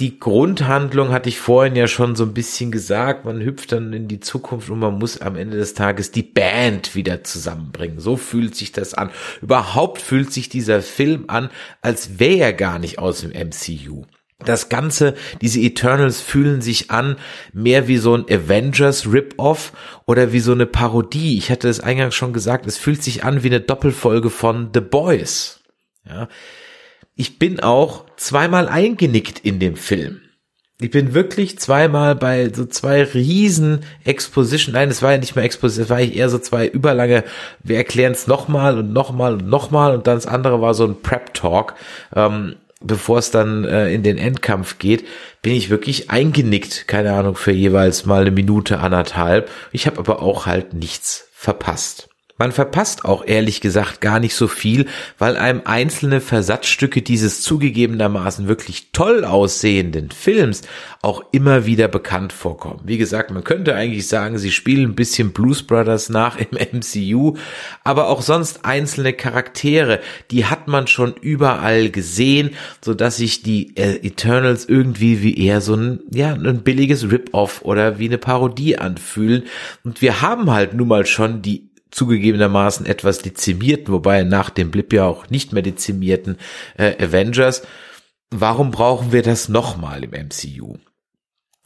Die 0.00 0.20
Grundhandlung 0.20 1.10
hatte 1.10 1.28
ich 1.28 1.40
vorhin 1.40 1.74
ja 1.74 1.88
schon 1.88 2.14
so 2.14 2.24
ein 2.24 2.34
bisschen 2.34 2.70
gesagt. 2.70 3.24
Man 3.24 3.42
hüpft 3.42 3.72
dann 3.72 3.92
in 3.92 4.06
die 4.06 4.20
Zukunft 4.20 4.70
und 4.70 4.78
man 4.78 4.98
muss 4.98 5.20
am 5.20 5.34
Ende 5.34 5.56
des 5.56 5.74
Tages 5.74 6.12
die 6.12 6.22
Band 6.22 6.94
wieder 6.94 7.24
zusammenbringen. 7.24 7.98
So 7.98 8.16
fühlt 8.16 8.54
sich 8.54 8.70
das 8.70 8.94
an. 8.94 9.10
Überhaupt 9.42 10.00
fühlt 10.00 10.32
sich 10.32 10.48
dieser 10.48 10.82
Film 10.82 11.24
an, 11.26 11.50
als 11.82 12.20
wäre 12.20 12.38
er 12.38 12.52
gar 12.52 12.78
nicht 12.78 13.00
aus 13.00 13.22
dem 13.22 13.30
MCU. 13.30 14.04
Das 14.44 14.68
Ganze, 14.68 15.14
diese 15.40 15.58
Eternals 15.58 16.20
fühlen 16.20 16.62
sich 16.62 16.92
an 16.92 17.16
mehr 17.52 17.88
wie 17.88 17.96
so 17.96 18.14
ein 18.14 18.24
Avengers 18.30 19.12
Rip-Off 19.12 19.72
oder 20.06 20.32
wie 20.32 20.38
so 20.38 20.52
eine 20.52 20.66
Parodie. 20.66 21.36
Ich 21.36 21.50
hatte 21.50 21.68
es 21.68 21.80
eingangs 21.80 22.14
schon 22.14 22.32
gesagt, 22.32 22.68
es 22.68 22.78
fühlt 22.78 23.02
sich 23.02 23.24
an 23.24 23.42
wie 23.42 23.48
eine 23.48 23.60
Doppelfolge 23.60 24.30
von 24.30 24.70
The 24.72 24.80
Boys. 24.80 25.58
Ja. 26.06 26.28
Ich 27.20 27.40
bin 27.40 27.58
auch 27.58 28.04
zweimal 28.16 28.68
eingenickt 28.68 29.40
in 29.40 29.58
dem 29.58 29.74
Film. 29.74 30.20
Ich 30.80 30.92
bin 30.92 31.14
wirklich 31.14 31.58
zweimal 31.58 32.14
bei 32.14 32.48
so 32.54 32.64
zwei 32.64 33.02
riesen 33.02 33.80
Exposition, 34.04 34.74
nein, 34.74 34.88
es 34.88 35.02
war 35.02 35.10
ja 35.10 35.18
nicht 35.18 35.34
mehr 35.34 35.44
Exposition, 35.44 35.82
es 35.82 35.90
war 35.90 35.98
eher 35.98 36.28
so 36.28 36.38
zwei 36.38 36.68
überlange, 36.68 37.24
wir 37.64 37.76
erklären 37.76 38.12
es 38.12 38.28
nochmal 38.28 38.78
und 38.78 38.92
nochmal 38.92 39.32
und 39.32 39.48
nochmal 39.48 39.96
und 39.96 40.06
dann 40.06 40.14
das 40.14 40.28
andere 40.28 40.60
war 40.60 40.74
so 40.74 40.84
ein 40.84 41.02
Prep-Talk. 41.02 41.74
Ähm, 42.14 42.54
bevor 42.80 43.18
es 43.18 43.32
dann 43.32 43.64
äh, 43.64 43.92
in 43.92 44.04
den 44.04 44.16
Endkampf 44.16 44.78
geht, 44.78 45.04
bin 45.42 45.54
ich 45.54 45.70
wirklich 45.70 46.10
eingenickt, 46.10 46.86
keine 46.86 47.14
Ahnung, 47.14 47.34
für 47.34 47.50
jeweils 47.50 48.06
mal 48.06 48.20
eine 48.20 48.30
Minute, 48.30 48.78
anderthalb. 48.78 49.50
Ich 49.72 49.88
habe 49.88 49.98
aber 49.98 50.22
auch 50.22 50.46
halt 50.46 50.72
nichts 50.72 51.26
verpasst. 51.32 52.07
Man 52.38 52.52
verpasst 52.52 53.04
auch 53.04 53.26
ehrlich 53.26 53.60
gesagt 53.60 54.00
gar 54.00 54.20
nicht 54.20 54.34
so 54.34 54.46
viel, 54.46 54.86
weil 55.18 55.36
einem 55.36 55.62
einzelne 55.64 56.20
Versatzstücke 56.20 57.02
dieses 57.02 57.42
zugegebenermaßen 57.42 58.46
wirklich 58.46 58.92
toll 58.92 59.24
aussehenden 59.24 60.12
Films 60.12 60.62
auch 61.02 61.22
immer 61.32 61.66
wieder 61.66 61.88
bekannt 61.88 62.32
vorkommen. 62.32 62.80
Wie 62.84 62.98
gesagt, 62.98 63.30
man 63.30 63.44
könnte 63.44 63.74
eigentlich 63.74 64.08
sagen, 64.08 64.38
sie 64.38 64.50
spielen 64.50 64.90
ein 64.90 64.94
bisschen 64.94 65.32
Blues 65.32 65.64
Brothers 65.64 66.08
nach 66.08 66.38
im 66.38 66.58
MCU, 66.78 67.36
aber 67.84 68.08
auch 68.08 68.22
sonst 68.22 68.64
einzelne 68.64 69.12
Charaktere, 69.12 70.00
die 70.30 70.46
hat 70.46 70.68
man 70.68 70.86
schon 70.86 71.14
überall 71.14 71.90
gesehen, 71.90 72.50
so 72.84 72.94
dass 72.94 73.16
sich 73.16 73.42
die 73.42 73.76
äh, 73.76 74.06
Eternals 74.06 74.64
irgendwie 74.64 75.22
wie 75.22 75.36
eher 75.36 75.60
so 75.60 75.74
ein, 75.74 76.00
ja, 76.12 76.34
ein 76.34 76.62
billiges 76.62 77.10
Rip-Off 77.10 77.62
oder 77.62 77.98
wie 77.98 78.06
eine 78.06 78.18
Parodie 78.18 78.78
anfühlen. 78.78 79.44
Und 79.84 80.02
wir 80.02 80.20
haben 80.22 80.50
halt 80.50 80.74
nun 80.74 80.88
mal 80.88 81.06
schon 81.06 81.42
die 81.42 81.67
zugegebenermaßen 81.90 82.86
etwas 82.86 83.18
dezimierten, 83.18 83.92
wobei 83.92 84.24
nach 84.24 84.50
dem 84.50 84.70
Blip 84.70 84.92
ja 84.92 85.06
auch 85.06 85.30
nicht 85.30 85.52
mehr 85.52 85.62
dezimierten 85.62 86.36
äh, 86.76 87.02
Avengers. 87.02 87.62
Warum 88.30 88.70
brauchen 88.70 89.12
wir 89.12 89.22
das 89.22 89.48
nochmal 89.48 90.04
im 90.04 90.10
MCU? 90.10 90.76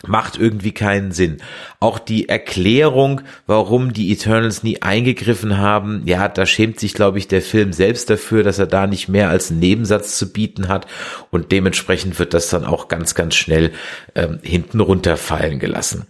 Macht 0.04 0.36
irgendwie 0.36 0.72
keinen 0.72 1.12
Sinn. 1.12 1.38
Auch 1.78 2.00
die 2.00 2.28
Erklärung, 2.28 3.20
warum 3.46 3.92
die 3.92 4.10
Eternals 4.12 4.64
nie 4.64 4.82
eingegriffen 4.82 5.58
haben, 5.58 6.02
ja, 6.06 6.28
da 6.28 6.44
schämt 6.44 6.80
sich, 6.80 6.94
glaube 6.94 7.18
ich, 7.18 7.28
der 7.28 7.40
Film 7.40 7.72
selbst 7.72 8.10
dafür, 8.10 8.42
dass 8.42 8.58
er 8.58 8.66
da 8.66 8.88
nicht 8.88 9.08
mehr 9.08 9.28
als 9.28 9.50
einen 9.50 9.60
Nebensatz 9.60 10.18
zu 10.18 10.32
bieten 10.32 10.66
hat 10.66 10.86
und 11.30 11.52
dementsprechend 11.52 12.18
wird 12.18 12.34
das 12.34 12.50
dann 12.50 12.64
auch 12.64 12.88
ganz, 12.88 13.14
ganz 13.14 13.36
schnell 13.36 13.72
ähm, 14.16 14.40
hinten 14.42 14.80
runterfallen 14.80 15.60
gelassen. 15.60 16.06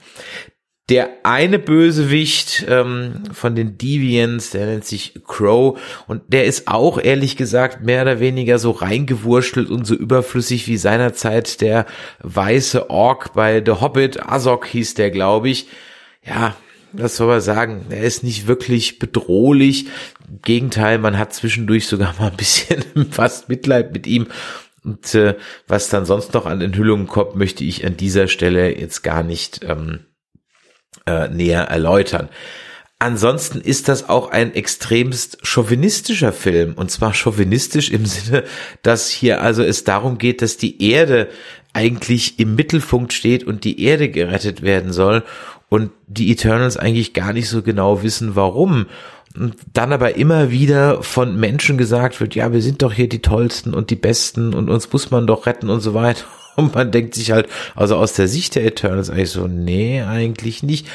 Der 0.92 1.08
eine 1.22 1.58
Bösewicht 1.58 2.66
ähm, 2.68 3.22
von 3.32 3.54
den 3.54 3.78
Deviants, 3.78 4.50
der 4.50 4.66
nennt 4.66 4.84
sich 4.84 5.14
Crow 5.26 5.80
und 6.06 6.20
der 6.28 6.44
ist 6.44 6.68
auch 6.68 7.02
ehrlich 7.02 7.38
gesagt 7.38 7.82
mehr 7.82 8.02
oder 8.02 8.20
weniger 8.20 8.58
so 8.58 8.72
reingewurschtelt 8.72 9.70
und 9.70 9.86
so 9.86 9.94
überflüssig 9.94 10.68
wie 10.68 10.76
seinerzeit 10.76 11.62
der 11.62 11.86
weiße 12.22 12.90
Ork 12.90 13.32
bei 13.32 13.62
The 13.64 13.80
Hobbit. 13.80 14.28
Azog 14.28 14.66
hieß 14.66 14.92
der, 14.92 15.10
glaube 15.10 15.48
ich. 15.48 15.66
Ja, 16.26 16.56
was 16.92 17.16
soll 17.16 17.28
man 17.28 17.40
sagen? 17.40 17.86
Er 17.88 18.02
ist 18.02 18.22
nicht 18.22 18.46
wirklich 18.46 18.98
bedrohlich. 18.98 19.86
Im 20.28 20.42
Gegenteil, 20.42 20.98
man 20.98 21.16
hat 21.16 21.32
zwischendurch 21.32 21.86
sogar 21.86 22.14
mal 22.18 22.32
ein 22.32 22.36
bisschen 22.36 22.84
fast 23.10 23.48
Mitleid 23.48 23.94
mit 23.94 24.06
ihm. 24.06 24.26
Und 24.84 25.14
äh, 25.14 25.36
was 25.66 25.88
dann 25.88 26.04
sonst 26.04 26.34
noch 26.34 26.44
an 26.44 26.60
Enthüllungen 26.60 27.06
kommt, 27.06 27.34
möchte 27.34 27.64
ich 27.64 27.86
an 27.86 27.96
dieser 27.96 28.28
Stelle 28.28 28.78
jetzt 28.78 29.00
gar 29.00 29.22
nicht 29.22 29.60
ähm, 29.66 30.00
äh, 31.06 31.28
näher 31.28 31.62
erläutern. 31.62 32.28
Ansonsten 32.98 33.60
ist 33.60 33.88
das 33.88 34.08
auch 34.08 34.30
ein 34.30 34.54
extremst 34.54 35.38
chauvinistischer 35.42 36.32
Film. 36.32 36.74
Und 36.74 36.92
zwar 36.92 37.14
chauvinistisch 37.14 37.90
im 37.90 38.06
Sinne, 38.06 38.44
dass 38.82 39.08
hier 39.08 39.42
also 39.42 39.64
es 39.64 39.82
darum 39.82 40.18
geht, 40.18 40.40
dass 40.40 40.56
die 40.56 40.88
Erde 40.88 41.28
eigentlich 41.72 42.38
im 42.38 42.54
Mittelpunkt 42.54 43.12
steht 43.12 43.44
und 43.44 43.64
die 43.64 43.82
Erde 43.82 44.08
gerettet 44.08 44.62
werden 44.62 44.92
soll 44.92 45.24
und 45.68 45.90
die 46.06 46.30
Eternals 46.30 46.76
eigentlich 46.76 47.12
gar 47.12 47.32
nicht 47.32 47.48
so 47.48 47.62
genau 47.62 48.04
wissen, 48.04 48.36
warum. 48.36 48.86
Und 49.36 49.56
dann 49.72 49.92
aber 49.92 50.14
immer 50.16 50.52
wieder 50.52 51.02
von 51.02 51.40
Menschen 51.40 51.78
gesagt 51.78 52.20
wird, 52.20 52.36
ja, 52.36 52.52
wir 52.52 52.62
sind 52.62 52.82
doch 52.82 52.92
hier 52.92 53.08
die 53.08 53.22
Tollsten 53.22 53.74
und 53.74 53.90
die 53.90 53.96
Besten 53.96 54.54
und 54.54 54.70
uns 54.70 54.92
muss 54.92 55.10
man 55.10 55.26
doch 55.26 55.46
retten 55.46 55.70
und 55.70 55.80
so 55.80 55.92
weiter. 55.94 56.24
Und 56.56 56.74
man 56.74 56.90
denkt 56.90 57.14
sich 57.14 57.32
halt, 57.32 57.48
also 57.74 57.96
aus 57.96 58.12
der 58.12 58.28
Sicht 58.28 58.54
der 58.54 58.64
Eternals 58.64 59.10
eigentlich 59.10 59.30
so, 59.30 59.46
nee, 59.46 60.02
eigentlich 60.02 60.62
nicht. 60.62 60.86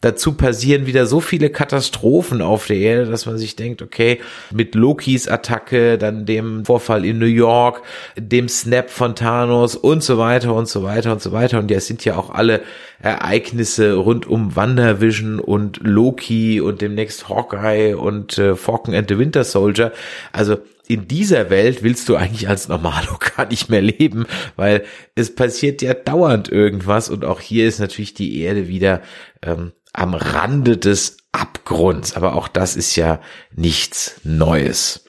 Dazu 0.00 0.34
passieren 0.34 0.84
wieder 0.84 1.06
so 1.06 1.20
viele 1.20 1.48
Katastrophen 1.48 2.42
auf 2.42 2.66
der 2.66 2.76
Erde, 2.76 3.10
dass 3.10 3.24
man 3.24 3.38
sich 3.38 3.56
denkt, 3.56 3.80
okay, 3.80 4.20
mit 4.50 4.74
Lokis 4.74 5.28
Attacke, 5.28 5.96
dann 5.96 6.26
dem 6.26 6.66
Vorfall 6.66 7.06
in 7.06 7.18
New 7.18 7.24
York, 7.24 7.80
dem 8.14 8.50
Snap 8.50 8.90
von 8.90 9.14
Thanos 9.14 9.76
und 9.76 10.02
so 10.02 10.18
weiter 10.18 10.52
und 10.54 10.68
so 10.68 10.82
weiter 10.82 11.10
und 11.12 11.22
so 11.22 11.32
weiter. 11.32 11.58
Und 11.58 11.70
ja, 11.70 11.78
es 11.78 11.86
sind 11.86 12.04
ja 12.04 12.16
auch 12.16 12.28
alle 12.28 12.60
Ereignisse 13.00 13.94
rund 13.94 14.26
um 14.26 14.54
WandaVision 14.54 15.40
und 15.40 15.80
Loki 15.82 16.60
und 16.60 16.82
demnächst 16.82 17.30
Hawkeye 17.30 17.94
und 17.94 18.36
äh, 18.36 18.56
Falcon 18.56 18.94
and 18.94 19.08
the 19.08 19.18
Winter 19.18 19.42
Soldier. 19.42 19.90
Also 20.32 20.58
in 20.86 21.08
dieser 21.08 21.50
Welt 21.50 21.82
willst 21.82 22.08
du 22.08 22.16
eigentlich 22.16 22.48
als 22.48 22.68
Normalo 22.68 23.18
gar 23.36 23.46
nicht 23.46 23.68
mehr 23.68 23.82
leben, 23.82 24.26
weil 24.56 24.84
es 25.14 25.34
passiert 25.34 25.82
ja 25.82 25.94
dauernd 25.94 26.50
irgendwas 26.50 27.08
und 27.08 27.24
auch 27.24 27.40
hier 27.40 27.66
ist 27.66 27.78
natürlich 27.78 28.14
die 28.14 28.40
Erde 28.40 28.68
wieder 28.68 29.00
ähm, 29.42 29.72
am 29.92 30.14
Rande 30.14 30.76
des 30.76 31.16
Abgrunds, 31.32 32.16
aber 32.16 32.34
auch 32.34 32.48
das 32.48 32.76
ist 32.76 32.96
ja 32.96 33.20
nichts 33.54 34.20
Neues. 34.24 35.04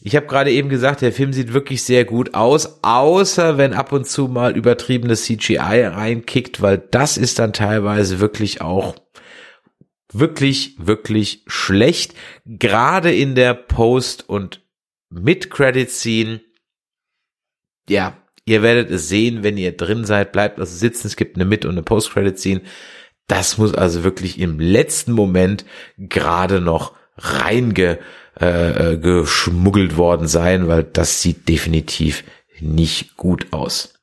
Ich 0.00 0.14
habe 0.14 0.26
gerade 0.26 0.52
eben 0.52 0.68
gesagt, 0.68 1.00
der 1.00 1.12
Film 1.12 1.32
sieht 1.32 1.52
wirklich 1.52 1.82
sehr 1.82 2.04
gut 2.04 2.34
aus, 2.34 2.78
außer 2.82 3.58
wenn 3.58 3.72
ab 3.72 3.90
und 3.92 4.06
zu 4.06 4.28
mal 4.28 4.56
übertriebenes 4.56 5.24
CGI 5.24 5.84
reinkickt, 5.86 6.62
weil 6.62 6.78
das 6.78 7.16
ist 7.16 7.40
dann 7.40 7.52
teilweise 7.52 8.20
wirklich 8.20 8.60
auch 8.60 8.94
wirklich, 10.12 10.74
wirklich 10.78 11.42
schlecht. 11.46 12.14
Gerade 12.44 13.14
in 13.14 13.34
der 13.34 13.54
Post- 13.54 14.28
und 14.28 14.62
Mid-Credit-Scene. 15.10 16.40
Ja, 17.88 18.16
ihr 18.44 18.62
werdet 18.62 18.90
es 18.90 19.08
sehen, 19.08 19.42
wenn 19.42 19.56
ihr 19.56 19.76
drin 19.76 20.04
seid, 20.04 20.32
bleibt 20.32 20.58
also 20.58 20.74
sitzen. 20.74 21.06
Es 21.06 21.16
gibt 21.16 21.36
eine 21.36 21.44
Mid- 21.44 21.64
und 21.64 21.72
eine 21.72 21.82
Post-Credit-Scene. 21.82 22.62
Das 23.26 23.58
muss 23.58 23.74
also 23.74 24.04
wirklich 24.04 24.38
im 24.38 24.60
letzten 24.60 25.12
Moment 25.12 25.64
gerade 25.98 26.60
noch 26.60 26.94
reinge 27.16 27.98
äh, 28.38 28.92
äh 28.94 29.26
worden 29.96 30.28
sein, 30.28 30.68
weil 30.68 30.84
das 30.84 31.22
sieht 31.22 31.48
definitiv 31.48 32.24
nicht 32.60 33.16
gut 33.16 33.52
aus. 33.52 33.95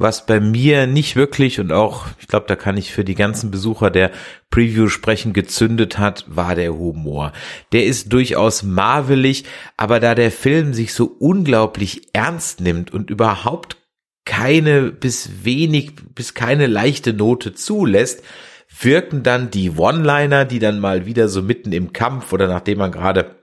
Was 0.00 0.24
bei 0.24 0.40
mir 0.40 0.86
nicht 0.86 1.14
wirklich 1.14 1.60
und 1.60 1.72
auch, 1.72 2.06
ich 2.18 2.26
glaube, 2.26 2.46
da 2.48 2.56
kann 2.56 2.78
ich 2.78 2.90
für 2.90 3.04
die 3.04 3.14
ganzen 3.14 3.50
Besucher 3.50 3.90
der 3.90 4.10
Preview 4.48 4.88
sprechen, 4.88 5.34
gezündet 5.34 5.98
hat, 5.98 6.24
war 6.26 6.54
der 6.54 6.72
Humor. 6.72 7.34
Der 7.72 7.84
ist 7.84 8.10
durchaus 8.10 8.62
marvelig, 8.62 9.44
aber 9.76 10.00
da 10.00 10.14
der 10.14 10.30
Film 10.30 10.72
sich 10.72 10.94
so 10.94 11.04
unglaublich 11.04 12.08
ernst 12.14 12.62
nimmt 12.62 12.94
und 12.94 13.10
überhaupt 13.10 13.76
keine 14.24 14.84
bis 14.84 15.44
wenig 15.44 15.96
bis 16.14 16.32
keine 16.32 16.66
leichte 16.66 17.12
Note 17.12 17.52
zulässt, 17.52 18.22
wirken 18.80 19.22
dann 19.22 19.50
die 19.50 19.72
One-Liner, 19.72 20.46
die 20.46 20.60
dann 20.60 20.80
mal 20.80 21.04
wieder 21.04 21.28
so 21.28 21.42
mitten 21.42 21.72
im 21.72 21.92
Kampf 21.92 22.32
oder 22.32 22.48
nachdem 22.48 22.78
man 22.78 22.90
gerade 22.90 23.34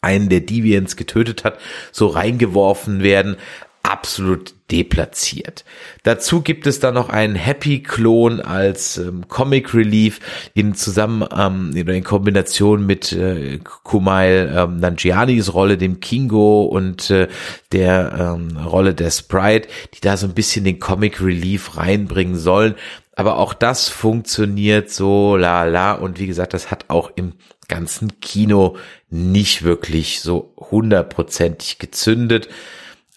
einen 0.00 0.30
der 0.30 0.40
Deviants 0.40 0.96
getötet 0.96 1.44
hat, 1.44 1.58
so 1.92 2.06
reingeworfen 2.06 3.02
werden, 3.02 3.36
absolut 3.82 4.54
deplatziert. 4.70 5.64
Dazu 6.02 6.40
gibt 6.40 6.66
es 6.66 6.80
dann 6.80 6.94
noch 6.94 7.08
einen 7.08 7.34
Happy-Klon 7.34 8.40
als 8.40 8.96
ähm, 8.96 9.28
Comic 9.28 9.74
Relief 9.74 10.20
in 10.54 10.74
zusammen 10.74 11.26
ähm, 11.36 11.72
in 11.74 12.04
Kombination 12.04 12.86
mit 12.86 13.12
äh, 13.12 13.58
Kumail 13.82 14.52
ähm, 14.56 14.78
Nanjianis 14.78 15.52
Rolle, 15.52 15.76
dem 15.76 16.00
Kingo 16.00 16.62
und 16.62 17.10
äh, 17.10 17.28
der 17.72 18.36
ähm, 18.36 18.56
Rolle 18.56 18.94
der 18.94 19.10
Sprite, 19.10 19.68
die 19.94 20.00
da 20.00 20.16
so 20.16 20.26
ein 20.26 20.34
bisschen 20.34 20.64
den 20.64 20.78
Comic 20.78 21.20
Relief 21.20 21.76
reinbringen 21.76 22.36
sollen. 22.36 22.76
Aber 23.14 23.36
auch 23.36 23.52
das 23.52 23.88
funktioniert 23.88 24.90
so 24.90 25.36
la 25.36 25.64
la 25.64 25.92
und 25.92 26.18
wie 26.18 26.26
gesagt, 26.26 26.54
das 26.54 26.70
hat 26.70 26.86
auch 26.88 27.10
im 27.16 27.34
ganzen 27.68 28.20
Kino 28.20 28.76
nicht 29.10 29.64
wirklich 29.64 30.20
so 30.20 30.54
hundertprozentig 30.56 31.78
gezündet 31.78 32.48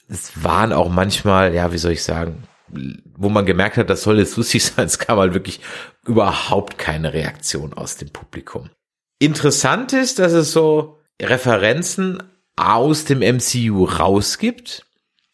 es 0.07 0.43
waren 0.43 0.73
auch 0.73 0.89
manchmal, 0.89 1.53
ja, 1.53 1.71
wie 1.71 1.77
soll 1.77 1.93
ich 1.93 2.03
sagen, 2.03 2.43
wo 3.15 3.29
man 3.29 3.45
gemerkt 3.45 3.77
hat, 3.77 3.89
das 3.89 4.03
soll 4.03 4.19
jetzt 4.19 4.37
lustig 4.37 4.63
sein, 4.65 4.85
es 4.85 4.99
kam 4.99 5.19
halt 5.19 5.33
wirklich 5.33 5.61
überhaupt 6.05 6.77
keine 6.77 7.13
Reaktion 7.13 7.73
aus 7.73 7.97
dem 7.97 8.09
Publikum. 8.09 8.69
Interessant 9.19 9.93
ist, 9.93 10.19
dass 10.19 10.33
es 10.33 10.51
so 10.51 10.99
Referenzen 11.21 12.21
aus 12.55 13.05
dem 13.05 13.19
MCU 13.19 13.85
rausgibt. 13.85 14.85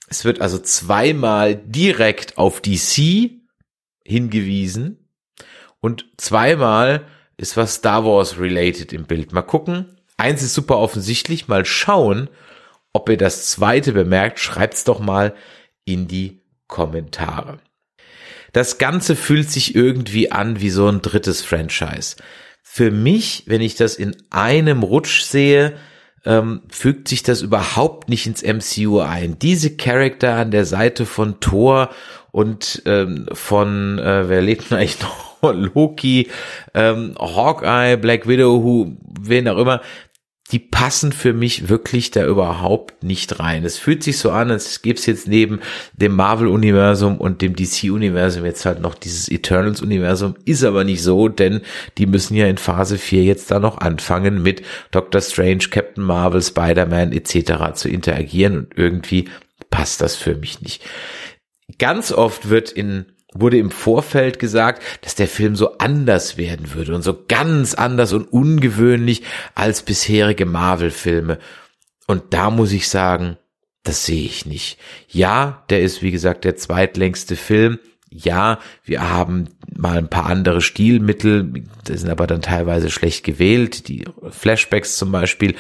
Es 0.08 0.26
wird 0.26 0.42
also 0.42 0.60
zweimal 0.60 1.56
direkt 1.56 2.38
auf 2.38 2.62
DC 2.62 3.32
hingewiesen 4.04 5.10
und 5.80 6.06
zweimal 6.18 7.08
ist 7.38 7.58
was 7.58 7.76
Star 7.76 8.06
Wars 8.06 8.40
related 8.40 8.94
im 8.94 9.06
Bild. 9.06 9.34
Mal 9.34 9.42
gucken. 9.42 9.98
Eins 10.18 10.44
ist 10.44 10.54
super 10.54 10.78
offensichtlich. 10.78 11.48
Mal 11.48 11.66
schauen, 11.66 12.30
ob 12.94 13.10
ihr 13.10 13.18
das 13.18 13.48
zweite 13.48 13.94
bemerkt. 13.94 14.40
Schreibt's 14.40 14.84
doch 14.84 15.00
mal 15.00 15.34
in 15.86 16.08
die 16.08 16.42
Kommentare. 16.68 17.60
Das 18.54 18.78
Ganze 18.78 19.16
fühlt 19.16 19.50
sich 19.50 19.76
irgendwie 19.76 20.32
an 20.32 20.60
wie 20.62 20.70
so 20.70 20.88
ein 20.88 21.02
drittes 21.02 21.42
Franchise. 21.42 22.18
Für 22.62 22.92
mich, 22.92 23.44
wenn 23.48 23.62
ich 23.62 23.76
das 23.76 23.96
in 23.96 24.16
einem 24.30 24.84
Rutsch 24.84 25.22
sehe, 25.22 25.74
ähm, 26.26 26.62
fügt 26.70 27.08
sich 27.08 27.24
das 27.24 27.42
überhaupt 27.42 28.10
nicht 28.10 28.28
ins 28.28 28.44
MCU 28.44 29.00
ein. 29.00 29.40
Diese 29.40 29.76
Charakter 29.76 30.36
an 30.36 30.52
der 30.52 30.66
Seite 30.66 31.06
von 31.06 31.40
Thor 31.40 31.90
und 32.32 32.84
ähm, 32.86 33.28
von, 33.34 34.00
äh, 34.00 34.30
wer 34.30 34.42
lebt 34.42 34.70
denn 34.70 34.78
eigentlich 34.78 35.02
noch? 35.02 35.32
Loki, 35.42 36.30
ähm, 36.76 37.16
Hawkeye, 37.20 37.98
Black 37.98 38.28
Widow, 38.28 38.64
who, 38.64 38.96
wen 39.20 39.48
auch 39.48 39.58
immer, 39.58 39.82
die 40.52 40.60
passen 40.60 41.14
für 41.14 41.34
mich 41.34 41.70
wirklich 41.70 42.12
da 42.12 42.26
überhaupt 42.26 43.04
nicht 43.04 43.40
rein. 43.40 43.64
Es 43.64 43.78
fühlt 43.78 44.04
sich 44.04 44.18
so 44.18 44.32
an, 44.32 44.52
als 44.52 44.82
gäbe 44.82 45.00
es 45.00 45.06
jetzt 45.06 45.28
neben 45.28 45.62
dem 45.94 46.14
Marvel-Universum 46.16 47.18
und 47.18 47.42
dem 47.42 47.56
DC-Universum 47.56 48.44
jetzt 48.44 48.66
halt 48.66 48.82
noch 48.82 48.96
dieses 48.96 49.30
Eternals-Universum. 49.30 50.36
Ist 50.44 50.64
aber 50.64 50.84
nicht 50.84 51.04
so, 51.04 51.30
denn 51.30 51.62
die 51.98 52.06
müssen 52.06 52.36
ja 52.36 52.48
in 52.48 52.58
Phase 52.58 52.98
4 52.98 53.24
jetzt 53.24 53.50
da 53.50 53.60
noch 53.60 53.78
anfangen 53.78 54.44
mit 54.44 54.62
Doctor 54.92 55.22
Strange, 55.22 55.70
Captain 55.70 56.04
Marvel, 56.04 56.42
Spider-Man 56.42 57.14
etc. 57.14 57.74
zu 57.74 57.88
interagieren 57.88 58.58
und 58.58 58.78
irgendwie 58.78 59.30
passt 59.70 60.02
das 60.02 60.18
für 60.18 60.36
mich 60.36 60.62
nicht. 60.62 60.84
Ganz 61.80 62.12
oft 62.12 62.50
wird 62.50 62.72
in 62.72 63.06
wurde 63.34 63.58
im 63.58 63.72
Vorfeld 63.72 64.40
gesagt, 64.40 64.84
dass 65.02 65.16
der 65.16 65.28
Film 65.28 65.56
so 65.56 65.78
anders 65.78 66.38
werden 66.38 66.74
würde 66.74 66.94
und 66.94 67.02
so 67.02 67.18
ganz 67.28 67.74
anders 67.74 68.14
und 68.14 68.26
ungewöhnlich 68.26 69.24
als 69.56 69.84
bisherige 69.84 70.46
Marvel-Filme. 70.46 71.40
Und 72.08 72.34
da 72.34 72.50
muss 72.50 72.72
ich 72.74 72.90
sagen, 72.90 73.38
das 73.84 74.06
sehe 74.06 74.26
ich 74.26 74.46
nicht. 74.46 74.78
Ja, 75.08 75.64
der 75.70 75.82
ist 75.82 76.02
wie 76.02 76.12
gesagt 76.12 76.44
der 76.44 76.56
zweitlängste 76.56 77.36
Film 77.36 77.80
ja, 78.14 78.60
wir 78.84 79.10
haben 79.10 79.48
mal 79.74 79.98
ein 79.98 80.10
paar 80.10 80.26
andere 80.26 80.60
Stilmittel, 80.60 81.64
die 81.88 81.98
sind 81.98 82.10
aber 82.10 82.28
dann 82.28 82.42
teilweise 82.42 82.92
schlecht 82.92 83.24
gewählt, 83.24 83.88
die 83.88 84.04
Flashbacks 84.30 84.98
zum 84.98 85.14
Beispiel. 85.14 85.56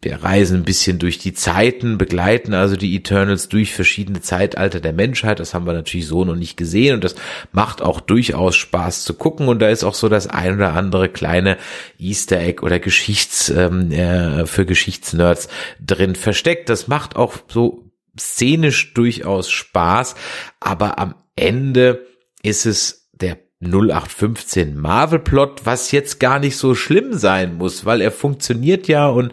Wir 0.00 0.22
reisen 0.22 0.58
ein 0.58 0.64
bisschen 0.64 0.98
durch 0.98 1.18
die 1.18 1.34
Zeiten, 1.34 1.98
begleiten 1.98 2.54
also 2.54 2.76
die 2.76 2.96
Eternals 2.96 3.50
durch 3.50 3.74
verschiedene 3.74 4.22
Zeitalter 4.22 4.80
der 4.80 4.94
Menschheit. 4.94 5.40
Das 5.40 5.52
haben 5.52 5.66
wir 5.66 5.74
natürlich 5.74 6.06
so 6.06 6.24
noch 6.24 6.36
nicht 6.36 6.56
gesehen 6.56 6.94
und 6.94 7.04
das 7.04 7.16
macht 7.52 7.82
auch 7.82 8.00
durchaus 8.00 8.56
Spaß 8.56 9.04
zu 9.04 9.12
gucken. 9.12 9.48
Und 9.48 9.58
da 9.58 9.68
ist 9.68 9.84
auch 9.84 9.94
so 9.94 10.08
das 10.08 10.26
ein 10.26 10.54
oder 10.54 10.72
andere 10.72 11.10
kleine 11.10 11.58
Easter 11.98 12.40
Egg 12.40 12.62
oder 12.62 12.78
Geschichts 12.78 13.50
ähm, 13.50 13.90
äh, 13.92 14.46
für 14.46 14.64
Geschichtsnerds 14.64 15.48
drin 15.84 16.14
versteckt. 16.14 16.70
Das 16.70 16.88
macht 16.88 17.16
auch 17.16 17.34
so 17.48 17.90
szenisch 18.18 18.94
durchaus 18.94 19.50
Spaß, 19.50 20.14
aber 20.60 20.98
am 20.98 21.16
Ende 21.36 22.06
ist 22.42 22.66
es 22.66 23.08
der 23.12 23.38
0815 23.60 24.76
Marvel 24.78 25.18
Plot, 25.18 25.62
was 25.64 25.92
jetzt 25.92 26.20
gar 26.20 26.38
nicht 26.38 26.56
so 26.56 26.74
schlimm 26.74 27.14
sein 27.14 27.56
muss, 27.56 27.84
weil 27.84 28.00
er 28.00 28.12
funktioniert 28.12 28.88
ja 28.88 29.08
und 29.08 29.32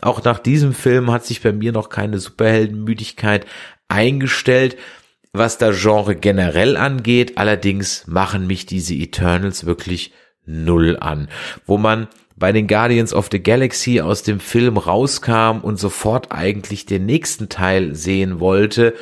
auch 0.00 0.22
nach 0.24 0.38
diesem 0.38 0.74
Film 0.74 1.10
hat 1.10 1.24
sich 1.24 1.40
bei 1.40 1.52
mir 1.52 1.72
noch 1.72 1.88
keine 1.88 2.18
Superheldenmüdigkeit 2.18 3.46
eingestellt. 3.88 4.76
Was 5.32 5.58
da 5.58 5.72
Genre 5.72 6.16
generell 6.16 6.76
angeht, 6.76 7.36
allerdings 7.36 8.06
machen 8.06 8.46
mich 8.46 8.64
diese 8.66 8.94
Eternals 8.94 9.66
wirklich 9.66 10.12
null 10.46 10.96
an, 10.98 11.28
wo 11.66 11.76
man 11.76 12.08
bei 12.36 12.52
den 12.52 12.66
Guardians 12.66 13.12
of 13.12 13.28
the 13.30 13.42
Galaxy 13.42 14.00
aus 14.00 14.22
dem 14.22 14.40
Film 14.40 14.76
rauskam 14.76 15.60
und 15.62 15.78
sofort 15.78 16.32
eigentlich 16.32 16.86
den 16.86 17.06
nächsten 17.06 17.48
Teil 17.48 17.94
sehen 17.94 18.40
wollte, 18.40 18.94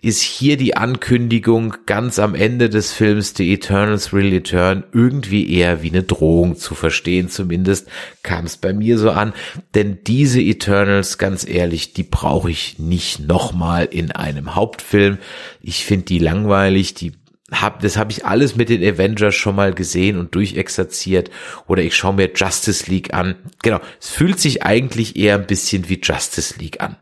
ist 0.00 0.22
hier 0.22 0.56
die 0.56 0.76
Ankündigung 0.76 1.74
ganz 1.86 2.18
am 2.18 2.34
Ende 2.34 2.68
des 2.68 2.92
Films 2.92 3.34
The 3.36 3.52
Eternals 3.52 4.12
Will 4.12 4.32
Return 4.32 4.84
irgendwie 4.92 5.52
eher 5.52 5.82
wie 5.82 5.90
eine 5.90 6.04
Drohung 6.04 6.56
zu 6.56 6.74
verstehen. 6.74 7.28
Zumindest 7.28 7.88
kam 8.22 8.44
es 8.44 8.56
bei 8.56 8.72
mir 8.72 8.98
so 8.98 9.10
an. 9.10 9.32
Denn 9.74 9.98
diese 10.06 10.40
Eternals, 10.40 11.18
ganz 11.18 11.46
ehrlich, 11.48 11.94
die 11.94 12.04
brauche 12.04 12.50
ich 12.50 12.78
nicht 12.78 13.26
nochmal 13.26 13.86
in 13.86 14.12
einem 14.12 14.54
Hauptfilm. 14.54 15.18
Ich 15.60 15.84
finde 15.84 16.06
die 16.06 16.20
langweilig, 16.20 16.94
die 16.94 17.12
hab, 17.50 17.80
das 17.80 17.96
habe 17.96 18.12
ich 18.12 18.26
alles 18.26 18.56
mit 18.56 18.68
den 18.68 18.82
Avengers 18.82 19.34
schon 19.34 19.56
mal 19.56 19.72
gesehen 19.72 20.18
und 20.18 20.34
durchexerziert 20.34 21.30
oder 21.66 21.82
ich 21.82 21.96
schaue 21.96 22.14
mir 22.14 22.30
Justice 22.34 22.90
League 22.90 23.14
an. 23.14 23.36
Genau, 23.62 23.80
es 24.00 24.10
fühlt 24.10 24.38
sich 24.38 24.62
eigentlich 24.62 25.16
eher 25.16 25.36
ein 25.36 25.46
bisschen 25.46 25.88
wie 25.88 26.00
Justice 26.02 26.54
League 26.58 26.80
an. 26.82 26.96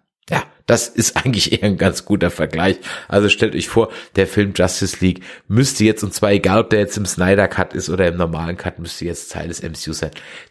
Das 0.66 0.88
ist 0.88 1.16
eigentlich 1.16 1.52
eher 1.52 1.62
ein 1.62 1.78
ganz 1.78 2.04
guter 2.04 2.30
Vergleich. 2.30 2.78
Also 3.08 3.28
stellt 3.28 3.54
euch 3.54 3.68
vor, 3.68 3.90
der 4.16 4.26
Film 4.26 4.52
Justice 4.54 4.98
League 5.00 5.22
müsste 5.46 5.84
jetzt, 5.84 6.02
und 6.02 6.12
zwar 6.12 6.32
egal, 6.32 6.60
ob 6.60 6.70
der 6.70 6.80
jetzt 6.80 6.96
im 6.96 7.06
Snyder 7.06 7.48
Cut 7.48 7.72
ist 7.72 7.88
oder 7.88 8.08
im 8.08 8.16
normalen 8.16 8.56
Cut, 8.56 8.78
müsste 8.78 9.04
jetzt 9.04 9.30
Teil 9.30 9.48
des 9.48 9.62
MCU 9.62 9.92
sein. 9.92 10.10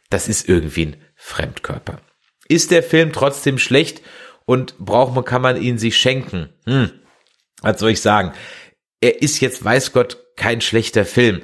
Das 0.09 0.27
ist 0.27 0.47
irgendwie 0.47 0.87
ein 0.87 0.97
Fremdkörper. 1.15 1.99
Ist 2.47 2.71
der 2.71 2.83
Film 2.83 3.11
trotzdem 3.11 3.57
schlecht 3.57 4.01
und 4.45 4.77
braucht 4.77 5.13
man, 5.13 5.25
kann 5.25 5.41
man 5.41 5.61
ihn 5.61 5.77
sich 5.77 5.97
schenken? 5.97 6.49
Hm, 6.65 6.91
was 7.61 7.79
soll 7.79 7.91
ich 7.91 8.01
sagen? 8.01 8.31
Er 9.01 9.21
ist 9.21 9.41
jetzt, 9.41 9.65
weiß 9.65 9.91
Gott, 9.91 10.17
kein 10.37 10.61
schlechter 10.61 11.05
Film 11.05 11.41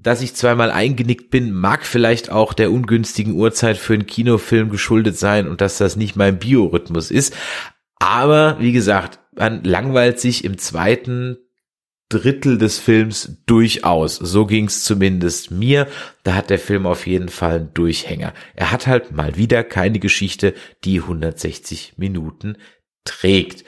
dass 0.00 0.22
ich 0.22 0.34
zweimal 0.34 0.70
eingenickt 0.70 1.30
bin, 1.30 1.52
mag 1.52 1.84
vielleicht 1.84 2.30
auch 2.30 2.52
der 2.52 2.70
ungünstigen 2.70 3.34
Uhrzeit 3.34 3.76
für 3.76 3.94
einen 3.94 4.06
Kinofilm 4.06 4.70
geschuldet 4.70 5.18
sein 5.18 5.48
und 5.48 5.60
dass 5.60 5.78
das 5.78 5.96
nicht 5.96 6.14
mein 6.14 6.38
Biorhythmus 6.38 7.10
ist. 7.10 7.34
Aber 7.98 8.58
wie 8.60 8.72
gesagt, 8.72 9.18
man 9.34 9.64
langweilt 9.64 10.20
sich 10.20 10.44
im 10.44 10.58
zweiten 10.58 11.38
Drittel 12.08 12.56
des 12.56 12.78
Films 12.78 13.38
durchaus. 13.46 14.16
So 14.16 14.46
ging's 14.46 14.82
zumindest 14.82 15.50
mir. 15.50 15.88
Da 16.22 16.34
hat 16.34 16.48
der 16.48 16.58
Film 16.58 16.86
auf 16.86 17.06
jeden 17.06 17.28
Fall 17.28 17.56
einen 17.56 17.74
Durchhänger. 17.74 18.32
Er 18.54 18.72
hat 18.72 18.86
halt 18.86 19.12
mal 19.12 19.36
wieder 19.36 19.62
keine 19.62 19.98
Geschichte, 19.98 20.54
die 20.84 21.00
160 21.00 21.94
Minuten 21.98 22.56
trägt. 23.04 23.64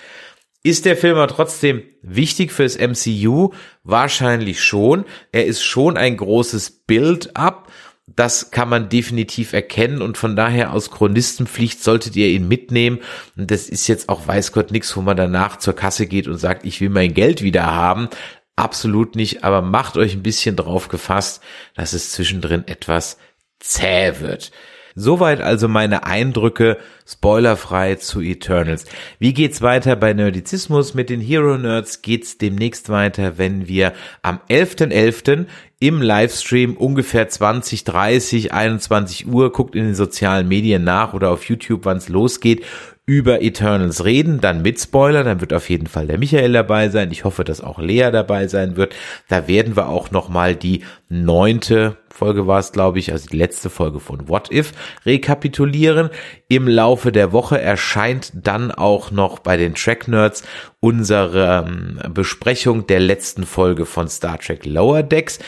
Ist 0.63 0.85
der 0.85 0.97
Film 0.97 1.17
aber 1.17 1.29
trotzdem 1.29 1.83
wichtig 2.03 2.53
fürs 2.53 2.79
MCU? 2.79 3.53
Wahrscheinlich 3.83 4.63
schon. 4.63 5.05
Er 5.33 5.47
ist 5.47 5.63
schon 5.63 5.97
ein 5.97 6.17
großes 6.17 6.85
Build-up. 6.87 7.71
Das 8.17 8.51
kann 8.51 8.69
man 8.69 8.89
definitiv 8.89 9.53
erkennen 9.53 10.03
und 10.03 10.19
von 10.19 10.35
daher 10.35 10.73
aus 10.73 10.91
Chronistenpflicht 10.91 11.83
solltet 11.83 12.17
ihr 12.17 12.29
ihn 12.29 12.49
mitnehmen. 12.49 12.99
Und 13.37 13.51
das 13.51 13.69
ist 13.69 13.87
jetzt 13.87 14.09
auch 14.09 14.27
weiß 14.27 14.53
Gott 14.53 14.73
nichts, 14.73 14.97
wo 14.97 15.01
man 15.01 15.17
danach 15.17 15.59
zur 15.59 15.75
Kasse 15.75 16.07
geht 16.07 16.27
und 16.27 16.39
sagt, 16.39 16.65
ich 16.65 16.81
will 16.81 16.91
mein 16.91 17.15
Geld 17.15 17.43
wieder 17.43 17.67
haben. 17.67 18.09
Absolut 18.57 19.17
nicht, 19.17 19.45
aber 19.45 19.63
macht 19.63 19.97
euch 19.97 20.15
ein 20.15 20.23
bisschen 20.23 20.57
drauf 20.57 20.89
gefasst, 20.89 21.43
dass 21.75 21.93
es 21.93 22.13
zwischendrin 22.13 22.67
etwas 22.67 23.17
zäh 23.61 24.21
wird. 24.21 24.51
Soweit 24.95 25.41
also 25.41 25.69
meine 25.69 26.05
Eindrücke, 26.05 26.77
spoilerfrei 27.07 27.95
zu 27.95 28.21
Eternals. 28.21 28.87
Wie 29.19 29.33
geht's 29.33 29.63
weiter 29.63 29.95
bei 29.97 30.13
Nerdizismus? 30.13 30.95
Mit 30.95 31.11
den 31.11 31.21
Hero 31.21 31.57
Nerds 31.57 32.03
geht's 32.03 32.39
demnächst 32.39 32.89
weiter, 32.89 33.39
wenn 33.39 33.69
wir 33.69 33.93
am 34.23 34.41
11.11. 34.49 34.91
.11. 34.91 35.47
im 35.81 36.03
Livestream 36.03 36.77
ungefähr 36.77 37.29
20, 37.29 37.85
30, 37.85 38.53
21 38.53 39.27
Uhr, 39.27 39.51
guckt 39.51 39.75
in 39.75 39.85
den 39.85 39.95
sozialen 39.95 40.47
Medien 40.47 40.85
nach 40.85 41.15
oder 41.15 41.31
auf 41.31 41.45
YouTube, 41.45 41.87
wann's 41.87 42.11
losgeht, 42.11 42.65
über 43.07 43.43
Eternals 43.43 44.05
reden, 44.05 44.41
dann 44.41 44.63
mit 44.63 44.79
Spoiler, 44.79 45.25
dann 45.25 45.41
wird 45.41 45.53
auf 45.53 45.69
jeden 45.69 45.89
Fall 45.89 46.07
der 46.07 46.19
Michael 46.19 46.53
dabei 46.53 46.91
sein. 46.91 47.11
Ich 47.11 47.25
hoffe, 47.25 47.43
dass 47.43 47.61
auch 47.61 47.81
Lea 47.81 48.11
dabei 48.13 48.47
sein 48.47 48.77
wird. 48.77 48.95
Da 49.29 49.49
werden 49.49 49.75
wir 49.75 49.89
auch 49.89 50.13
nochmal 50.13 50.55
die 50.55 50.85
neunte 51.09 51.97
Folge 52.21 52.47
war 52.47 52.59
es, 52.59 52.73
glaube 52.73 52.99
ich, 52.99 53.13
also 53.13 53.29
die 53.29 53.37
letzte 53.37 53.71
Folge 53.71 53.99
von 53.99 54.29
What 54.29 54.53
If 54.53 54.73
rekapitulieren. 55.07 56.11
Im 56.49 56.69
Laufe 56.69 57.13
der 57.13 57.33
Woche 57.33 57.61
erscheint 57.61 58.33
dann 58.35 58.71
auch 58.71 59.11
noch 59.11 59.39
bei 59.39 59.57
den 59.57 59.75
Track 59.75 60.07
Nerds 60.07 60.43
unsere 60.81 61.65
ähm, 61.67 61.99
Besprechung 62.13 62.87
der 62.87 63.01
letzten 63.01 63.45
Folge 63.45 63.87
von 63.87 64.09
Star 64.09 64.39
Trek 64.39 64.67
Lower 64.67 65.03
Decks. 65.03 65.39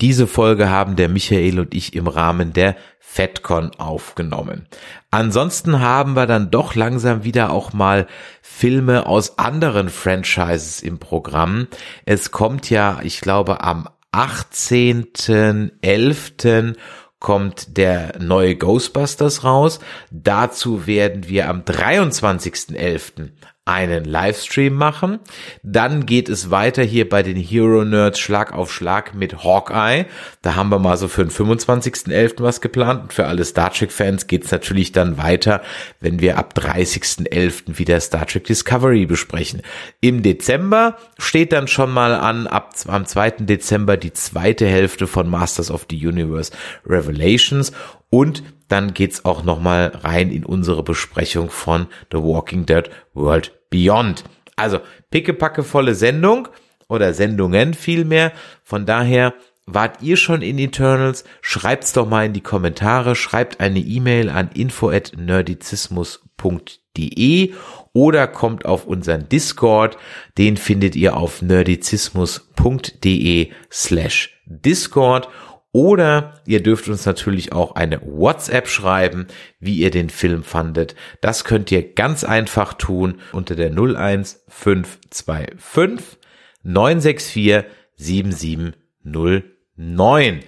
Diese 0.00 0.26
Folge 0.26 0.70
haben 0.70 0.96
der 0.96 1.08
Michael 1.08 1.60
und 1.60 1.72
ich 1.74 1.94
im 1.94 2.08
Rahmen 2.08 2.52
der 2.52 2.74
FedCon 2.98 3.70
aufgenommen. 3.78 4.66
Ansonsten 5.10 5.78
haben 5.78 6.14
wir 6.14 6.26
dann 6.26 6.50
doch 6.50 6.74
langsam 6.74 7.22
wieder 7.22 7.50
auch 7.50 7.72
mal 7.72 8.08
Filme 8.42 9.06
aus 9.06 9.38
anderen 9.38 9.88
Franchises 9.88 10.82
im 10.82 10.98
Programm. 10.98 11.68
Es 12.06 12.32
kommt 12.32 12.70
ja, 12.70 12.98
ich 13.02 13.20
glaube, 13.20 13.62
am 13.62 13.88
18.11 14.12 16.74
kommt 17.20 17.76
der 17.76 18.18
neue 18.20 18.56
Ghostbusters 18.56 19.44
raus. 19.44 19.78
Dazu 20.10 20.88
werden 20.88 21.28
wir 21.28 21.48
am 21.48 21.60
23.11 21.62 23.30
einen 23.66 24.04
Livestream 24.04 24.74
machen. 24.74 25.20
Dann 25.62 26.04
geht 26.04 26.28
es 26.28 26.50
weiter 26.50 26.82
hier 26.82 27.08
bei 27.08 27.22
den 27.22 27.36
Hero 27.36 27.84
Nerds 27.84 28.18
Schlag 28.18 28.52
auf 28.52 28.70
Schlag 28.70 29.14
mit 29.14 29.42
Hawkeye. 29.42 30.04
Da 30.42 30.54
haben 30.54 30.68
wir 30.68 30.78
mal 30.78 30.98
so 30.98 31.08
für 31.08 31.24
den 31.24 31.30
25.11. 31.30 32.42
was 32.42 32.60
geplant. 32.60 33.02
Und 33.02 33.12
für 33.14 33.26
alle 33.26 33.44
Star 33.44 33.72
Trek 33.72 33.90
Fans 33.90 34.26
geht's 34.26 34.50
natürlich 34.50 34.92
dann 34.92 35.16
weiter, 35.16 35.62
wenn 36.00 36.20
wir 36.20 36.36
ab 36.36 36.52
30.11. 36.56 37.78
wieder 37.78 38.00
Star 38.00 38.26
Trek 38.26 38.44
Discovery 38.44 39.06
besprechen. 39.06 39.62
Im 40.00 40.22
Dezember 40.22 40.98
steht 41.16 41.52
dann 41.52 41.66
schon 41.66 41.90
mal 41.90 42.14
an, 42.14 42.46
ab 42.46 42.74
am 42.86 43.06
2. 43.06 43.30
Dezember 43.40 43.96
die 43.96 44.12
zweite 44.12 44.66
Hälfte 44.66 45.06
von 45.06 45.28
Masters 45.28 45.70
of 45.70 45.86
the 45.90 46.06
Universe 46.06 46.52
Revelations 46.86 47.72
und 48.10 48.42
dann 48.68 48.94
geht's 48.94 49.24
auch 49.24 49.42
nochmal 49.44 49.92
rein 50.02 50.30
in 50.30 50.44
unsere 50.44 50.82
Besprechung 50.82 51.50
von 51.50 51.86
The 52.10 52.18
Walking 52.18 52.66
Dead 52.66 52.90
World 53.12 53.52
Beyond. 53.70 54.24
Also 54.56 54.80
pickepackevolle 55.10 55.94
Sendung 55.94 56.48
oder 56.88 57.14
Sendungen 57.14 57.74
vielmehr. 57.74 58.32
Von 58.62 58.86
daher 58.86 59.34
wart 59.66 60.00
ihr 60.02 60.16
schon 60.16 60.42
in 60.42 60.58
Eternals? 60.58 61.24
Schreibt's 61.40 61.92
doch 61.92 62.08
mal 62.08 62.26
in 62.26 62.32
die 62.32 62.40
Kommentare. 62.40 63.16
Schreibt 63.16 63.58
eine 63.60 63.80
E-Mail 63.80 64.30
an 64.30 64.50
info@nerdizismus.de 64.54 67.54
oder 67.92 68.28
kommt 68.28 68.64
auf 68.64 68.86
unseren 68.86 69.28
Discord. 69.28 69.98
Den 70.38 70.56
findet 70.56 70.96
ihr 70.96 71.16
auf 71.16 71.42
nerdizismus.de 71.42 73.50
slash 73.70 74.40
Discord 74.46 75.28
oder 75.74 76.40
ihr 76.46 76.62
dürft 76.62 76.88
uns 76.88 77.04
natürlich 77.04 77.52
auch 77.52 77.74
eine 77.74 78.00
WhatsApp 78.00 78.68
schreiben, 78.68 79.26
wie 79.58 79.78
ihr 79.78 79.90
den 79.90 80.08
Film 80.08 80.44
fandet. 80.44 80.94
Das 81.20 81.42
könnt 81.42 81.72
ihr 81.72 81.94
ganz 81.94 82.22
einfach 82.22 82.74
tun 82.74 83.20
unter 83.32 83.56
der 83.56 83.72
01525 83.72 86.18
964 86.62 87.64
7709. 87.96 90.40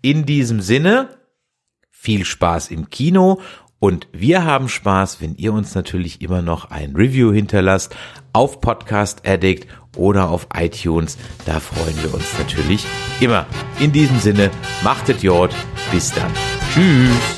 In 0.00 0.26
diesem 0.26 0.60
Sinne, 0.60 1.08
viel 1.90 2.24
Spaß 2.24 2.70
im 2.70 2.88
Kino 2.88 3.40
und 3.80 4.06
wir 4.12 4.44
haben 4.44 4.68
Spaß, 4.68 5.20
wenn 5.20 5.34
ihr 5.34 5.52
uns 5.52 5.74
natürlich 5.74 6.22
immer 6.22 6.40
noch 6.40 6.70
ein 6.70 6.94
Review 6.94 7.32
hinterlasst 7.32 7.96
auf 8.32 8.60
Podcast 8.60 9.26
Addict 9.26 9.66
oder 9.98 10.30
auf 10.30 10.46
iTunes. 10.54 11.18
Da 11.44 11.60
freuen 11.60 12.02
wir 12.02 12.14
uns 12.14 12.26
natürlich 12.38 12.86
immer. 13.20 13.46
In 13.78 13.92
diesem 13.92 14.18
Sinne, 14.18 14.50
machtet 14.82 15.22
Jod. 15.22 15.50
Bis 15.90 16.12
dann. 16.12 16.32
Tschüss. 16.72 17.37